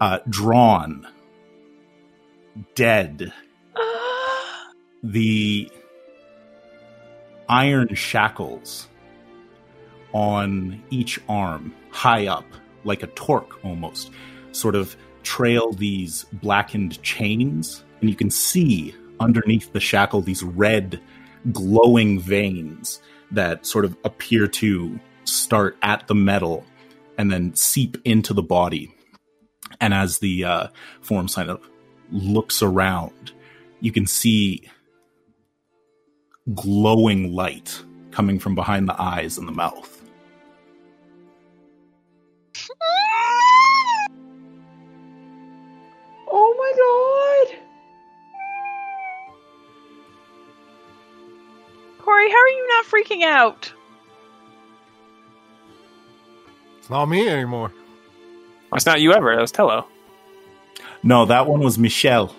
[0.00, 1.06] uh, drawn,
[2.74, 3.32] dead.
[5.02, 5.70] the
[7.48, 8.88] iron shackles
[10.12, 12.44] on each arm, high up,
[12.84, 14.10] like a torque almost,
[14.52, 17.84] sort of trail these blackened chains.
[18.00, 21.00] And you can see underneath the shackle these red,
[21.52, 23.00] glowing veins
[23.30, 24.98] that sort of appear to
[25.28, 26.64] start at the metal
[27.16, 28.94] and then seep into the body.
[29.80, 30.68] And as the uh,
[31.00, 31.60] form kind of
[32.10, 33.32] looks around,
[33.80, 34.68] you can see
[36.54, 39.94] glowing light coming from behind the eyes and the mouth.
[46.30, 46.72] Oh my
[47.52, 47.58] god!
[51.98, 53.72] Corey, how are you not freaking out?
[56.88, 57.70] It's not me anymore.
[58.72, 59.34] That's not you ever.
[59.34, 59.86] That was Tello.
[61.02, 62.34] No, that one was Michelle.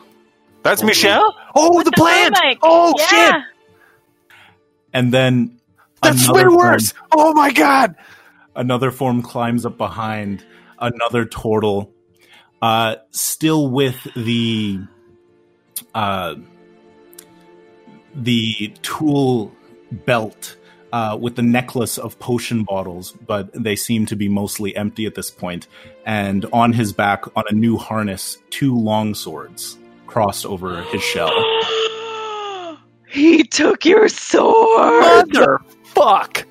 [0.63, 1.35] That's Michelle.
[1.53, 2.35] Oh, the plant.
[2.35, 2.57] Stomach.
[2.63, 3.05] Oh yeah.
[3.05, 3.41] shit.
[4.91, 5.59] And then
[6.01, 6.93] That's another way form- worse.
[7.11, 7.95] Oh my god.
[8.55, 10.43] another form climbs up behind
[10.79, 11.93] another turtle,
[12.59, 14.79] uh, still with the
[15.93, 16.33] uh,
[18.15, 19.53] the tool
[19.91, 20.57] belt
[20.91, 25.15] uh, with the necklace of potion bottles, but they seem to be mostly empty at
[25.15, 25.67] this point.
[26.05, 29.77] And on his back, on a new harness, two long swords
[30.07, 31.31] crossed over his shell.
[33.07, 35.29] he took your sword.
[35.33, 36.45] Mother fuck.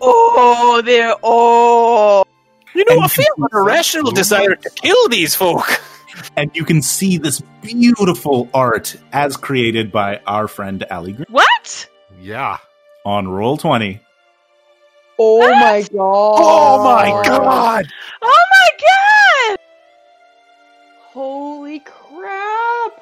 [0.00, 2.24] Oh, they're oh.
[2.74, 5.80] You know, And I feel you- an irrational desire to kill these folk.
[6.36, 11.88] And you can see this beautiful art as created by our friend Ali Green What?
[12.20, 12.58] Yeah.
[13.04, 14.00] on Roll Twenty.
[15.18, 15.50] Oh What?
[15.50, 16.46] my oh god!
[16.48, 17.86] Oh my god.
[18.22, 18.68] Oh my
[19.50, 19.58] god!
[21.12, 22.92] Holy crap!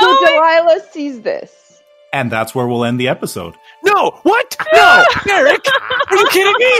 [0.00, 0.30] So Oh my-
[0.64, 1.82] Delilah sees this.
[2.14, 3.54] And that's where we'll end the episode.
[3.84, 4.56] No, what?
[4.74, 5.64] No, Eric,
[6.10, 6.78] are you kidding me?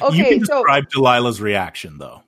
[0.00, 2.22] you Okay, can so describe Delilah's reaction, though.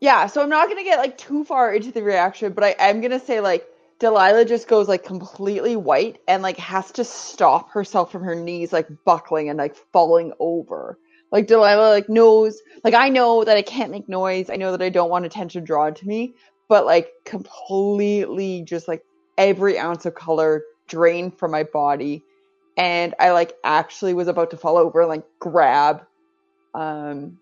[0.00, 3.00] Yeah, so I'm not gonna get like too far into the reaction, but I am
[3.02, 3.66] gonna say like
[3.98, 8.72] Delilah just goes like completely white and like has to stop herself from her knees
[8.72, 10.98] like buckling and like falling over.
[11.30, 14.48] Like Delilah like knows like I know that I can't make noise.
[14.48, 16.34] I know that I don't want attention drawn to me,
[16.66, 19.04] but like completely just like
[19.36, 22.24] every ounce of color drained from my body.
[22.78, 26.06] And I like actually was about to fall over and like grab
[26.72, 27.38] um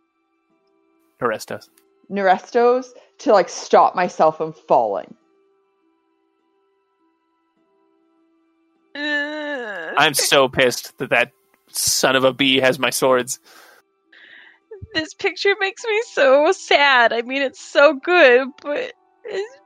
[1.20, 1.68] Arestos.
[2.10, 2.86] Nerestos
[3.18, 5.14] to like stop myself from falling.
[8.94, 11.32] I'm so pissed that that
[11.68, 13.40] son of a bee has my swords.
[14.94, 17.12] this picture makes me so sad.
[17.12, 18.92] I mean, it's so good, but
[19.24, 19.58] it's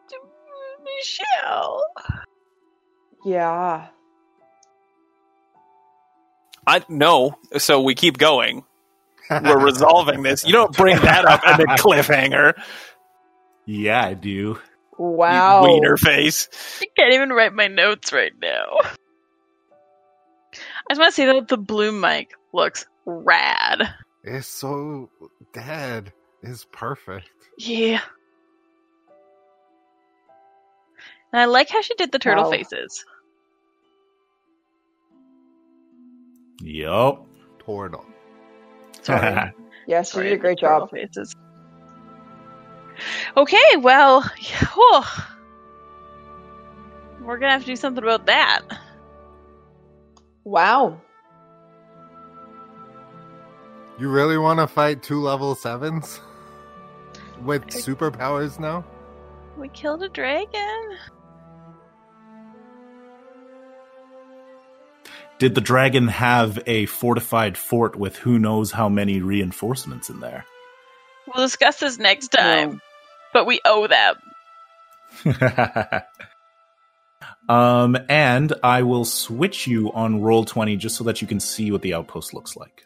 [0.84, 1.82] Michelle.
[3.24, 3.88] Yeah.
[6.66, 8.64] I no, so we keep going.
[9.40, 10.44] We're resolving this.
[10.44, 12.54] You don't bring that up in the cliffhanger.
[13.66, 14.58] Yeah, I do.
[14.98, 15.62] Wow.
[15.62, 16.48] You wiener face.
[16.82, 18.76] I can't even write my notes right now.
[20.54, 23.94] I just want to say that the blue mic looks rad.
[24.24, 25.10] It's so
[25.52, 26.12] dead.
[26.42, 27.28] Is perfect.
[27.56, 28.00] Yeah.
[31.32, 32.50] And I like how she did the turtle Wow.
[32.50, 33.04] faces.
[36.62, 37.26] Yup.
[37.64, 38.04] Turtle.
[39.02, 39.52] Sorry.
[39.84, 40.90] Yeah, she Sorry, did a great job.
[40.90, 41.34] Faces.
[43.36, 45.02] Okay, well, whew.
[47.20, 48.60] we're gonna have to do something about that.
[50.44, 51.00] Wow.
[53.98, 56.20] You really want to fight two level sevens
[57.42, 58.84] with superpowers now?
[59.58, 60.96] We killed a dragon.
[65.42, 70.44] Did the dragon have a fortified fort with who knows how many reinforcements in there?
[71.26, 72.80] We'll discuss this next time,
[73.32, 74.14] but we owe them.
[77.48, 81.82] um, and I will switch you on Roll20 just so that you can see what
[81.82, 82.84] the outpost looks like.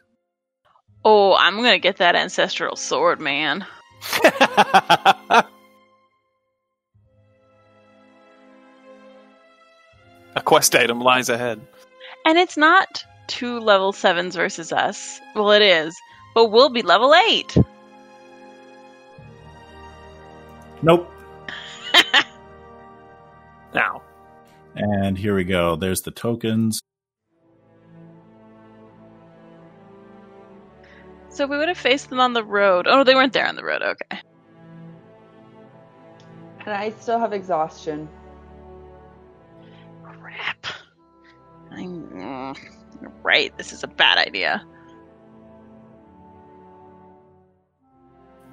[1.05, 3.67] Oh, I'm gonna get that ancestral sword, man.
[10.35, 11.61] A quest item lies ahead.
[12.27, 15.21] And it's not two level sevens versus us.
[15.37, 15.97] Well, it is,
[16.35, 17.57] but we'll be level eight.
[20.83, 21.11] Nope.
[23.75, 24.03] Now,
[24.75, 25.77] And here we go.
[25.77, 26.81] There's the tokens.
[31.29, 32.87] So we would have faced them on the road.
[32.89, 33.83] Oh, they weren't there on the road.
[33.83, 34.21] Okay.
[36.61, 38.09] And I still have exhaustion.
[40.03, 40.67] Crap.
[41.77, 42.55] I'm
[43.01, 43.57] you're right.
[43.57, 44.65] This is a bad idea.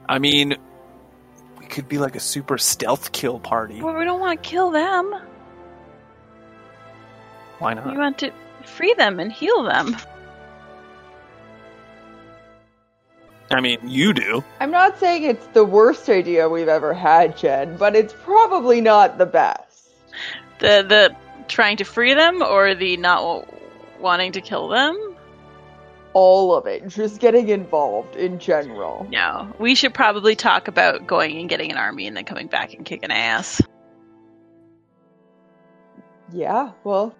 [0.08, 0.56] I mean,
[1.60, 3.82] we could be like a super stealth kill party.
[3.82, 5.16] Well, we don't want to kill them.
[7.60, 7.88] Why not?
[7.88, 8.32] We want to
[8.66, 9.96] free them and heal them.
[13.50, 14.44] I mean, you do.
[14.60, 19.18] I'm not saying it's the worst idea we've ever had, Jen, but it's probably not
[19.18, 19.90] the best.
[20.60, 21.16] The the
[21.48, 23.46] trying to free them or the not w-
[24.00, 25.16] wanting to kill them.
[26.14, 26.88] All of it.
[26.90, 29.08] Just getting involved in general.
[29.10, 32.74] No, we should probably talk about going and getting an army and then coming back
[32.74, 33.62] and kicking ass.
[36.32, 37.16] Yeah, well,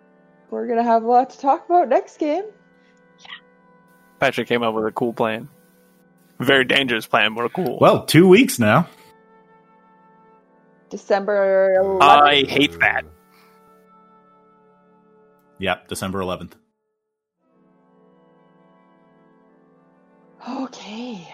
[0.50, 2.44] we're gonna have a lot to talk about next game.
[3.20, 3.26] Yeah.
[4.20, 5.50] Patrick came up with a cool plan.
[6.40, 7.78] Very dangerous plan, but cool.
[7.80, 8.88] Well, two weeks now.
[10.90, 12.02] December 11th.
[12.02, 13.06] I hate that.
[15.60, 16.54] Yep, December 11th.
[20.48, 21.28] Okay.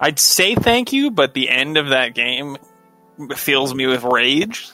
[0.00, 2.56] I'd say thank you, but the end of that game
[3.36, 4.68] fills me with rage.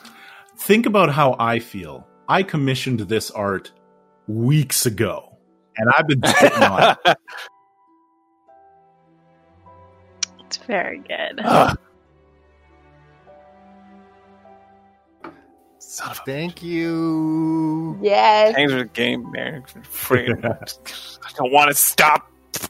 [0.57, 2.07] Think about how I feel.
[2.27, 3.71] I commissioned this art
[4.27, 5.37] weeks ago,
[5.77, 7.17] and I've been sitting on it.
[10.47, 11.41] It's very good.
[11.43, 11.77] Ugh.
[15.87, 17.97] Son of a Thank you.
[18.01, 18.55] Yes.
[18.55, 19.63] change the game, man.
[19.83, 20.43] Friggin'
[21.23, 22.29] I don't want to stop.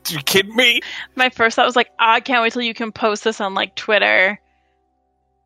[0.09, 0.81] you kidding me?
[1.15, 3.53] My first thought was like, "Ah, I can't wait till you can post this on
[3.53, 4.39] like Twitter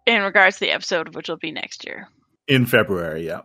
[0.06, 2.08] in regards to the episode, which will be next year.
[2.48, 3.26] in February.
[3.28, 3.42] Yeah.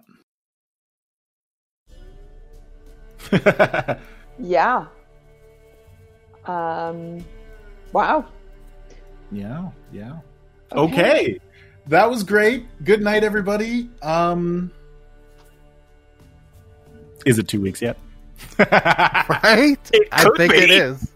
[4.39, 4.87] Yeah.
[6.47, 7.25] Um.
[7.93, 8.27] Wow.
[9.31, 10.18] yeah, yeah.
[10.72, 11.39] Okay.
[11.87, 12.66] That was great.
[12.82, 13.91] Good night, everybody.
[14.03, 14.70] Um,
[17.26, 17.99] is it two weeks yet?
[18.59, 19.78] Right?
[20.12, 20.59] I think be.
[20.59, 21.12] it is.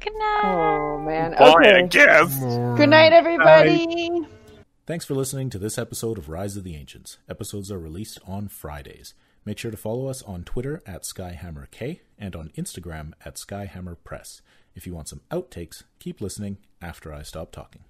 [0.00, 0.40] Good night.
[0.44, 1.32] Oh man.
[1.36, 2.38] Boy, I guess.
[2.76, 4.26] Good night, everybody.
[4.86, 7.18] Thanks for listening to this episode of Rise of the Ancients.
[7.28, 9.14] Episodes are released on Fridays.
[9.44, 14.40] Make sure to follow us on Twitter at SkyhammerK and on Instagram at SkyhammerPress.
[14.74, 17.84] If you want some outtakes, keep listening after I stop talking.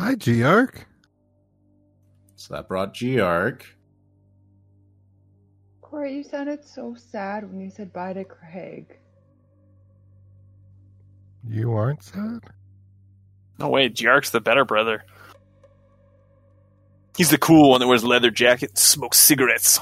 [0.00, 0.86] Hi, G-Arc.
[2.34, 3.64] So that brought Geark.
[5.82, 8.96] Corey, you sounded so sad when you said bye to Craig.
[11.46, 12.40] You aren't sad?
[13.58, 15.04] No way, Giark's the better brother.
[17.18, 19.80] He's the cool one that wears leather jacket, and smokes cigarettes,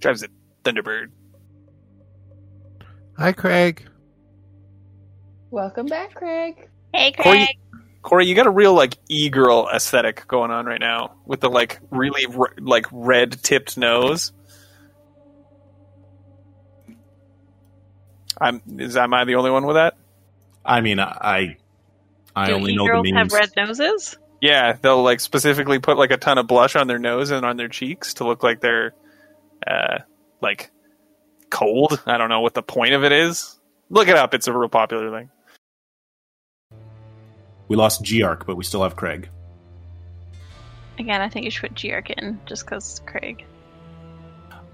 [0.00, 0.28] drives a
[0.64, 1.12] Thunderbird.
[3.16, 3.88] Hi, Craig.
[5.52, 6.68] Welcome back, Craig.
[6.92, 7.46] Hey, Corey,
[8.04, 11.80] Corey, you got a real like e-girl aesthetic going on right now with the like
[11.90, 14.30] really r- like red tipped nose.
[18.38, 19.96] I'm is am I the only one with that?
[20.64, 21.56] I mean, I
[22.36, 23.32] I Do only know the e-girls memes.
[23.32, 24.18] have red noses?
[24.42, 27.56] Yeah, they'll like specifically put like a ton of blush on their nose and on
[27.56, 28.92] their cheeks to look like they're
[29.66, 30.00] uh
[30.42, 30.70] like
[31.50, 32.02] cold.
[32.06, 33.58] I don't know what the point of it is.
[33.88, 35.30] Look it up, it's a real popular thing.
[37.68, 39.28] We lost Geark, but we still have Craig.
[40.98, 43.44] Again, I think you should put Geark in just because Craig.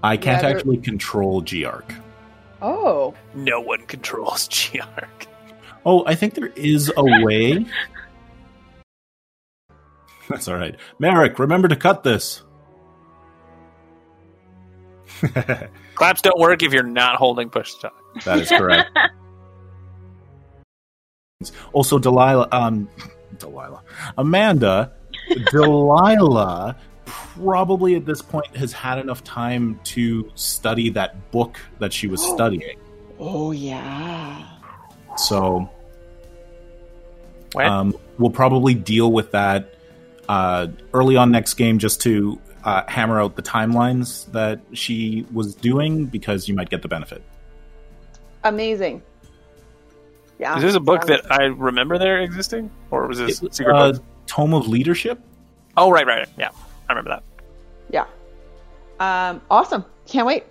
[0.03, 1.95] I can't Yeah, actually control Geark.
[2.61, 5.27] Oh, No one controls Giark.
[5.85, 7.65] Oh, I think there is a way.
[10.29, 10.75] That's all right.
[10.99, 12.43] Merrick, remember to cut this.
[15.95, 17.91] Claps don't work if you're not holding push to
[18.23, 18.37] talk.
[18.37, 18.89] is correct.
[21.73, 22.89] also, Delilah, um,
[23.37, 23.81] Delilah,
[24.17, 24.91] Amanda,
[25.51, 26.75] Delilah
[27.05, 32.21] probably at this point has had enough time to study that book that she was
[32.33, 32.77] studying.
[33.19, 34.47] oh yeah.
[35.17, 35.69] So
[37.53, 37.65] What?
[37.65, 39.75] Um, we'll probably deal with that
[40.29, 45.55] uh, early on next game just to uh, hammer out the timelines that she was
[45.55, 47.21] doing because you might get the benefit.
[48.43, 49.01] Amazing.
[50.41, 50.57] Yeah.
[50.57, 53.91] Is this a book that I remember there existing, or was this It- secret uh,
[53.93, 54.03] book?
[54.25, 55.19] Tome of Leadership.
[55.77, 56.49] Oh, right, right, yeah,
[56.89, 57.23] I remember that.
[57.89, 58.05] Yeah.
[58.99, 59.39] Um.
[59.51, 59.85] Awesome.
[60.07, 60.43] Can't wait.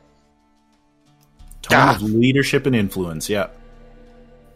[1.62, 1.94] Tome Ah.
[1.96, 3.28] of Leadership and Influence.
[3.28, 3.48] Yeah.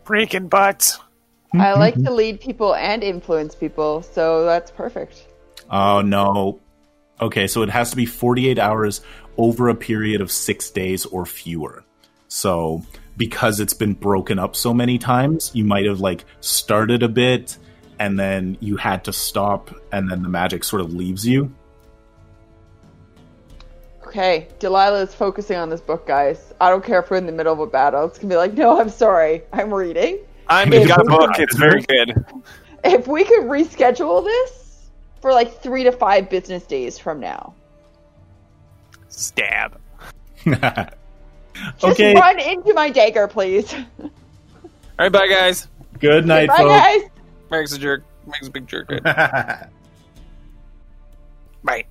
[0.05, 0.99] Breaking butts.
[1.55, 5.27] I like to lead people and influence people, so that's perfect.
[5.71, 6.59] Oh no.
[7.21, 9.01] Okay, so it has to be 48 hours
[9.37, 11.85] over a period of six days or fewer.
[12.29, 12.83] So
[13.17, 17.57] because it's been broken up so many times, you might have like started a bit
[17.99, 21.53] and then you had to stop and then the magic sort of leaves you.
[24.07, 26.53] Okay, Delilah is focusing on this book, guys.
[26.61, 28.05] I don't care if we're in the middle of a battle.
[28.07, 30.19] It's gonna be like, no, I'm sorry, I'm reading.
[30.49, 31.31] I Hey, mean, got a book.
[31.39, 32.25] It's very good.
[32.85, 34.91] If we could reschedule this
[35.23, 37.55] for like three to five business days from now,
[39.09, 39.81] Stab.
[41.79, 42.15] just okay.
[42.15, 43.73] run into my dagger, please.
[43.75, 44.11] All
[44.99, 45.69] right, bye, guys.
[45.99, 46.71] Good night, Bye, folks.
[46.71, 47.03] guys.
[47.51, 48.05] Makes a jerk.
[48.27, 48.89] Makes a big jerk.
[51.65, 51.85] Bye.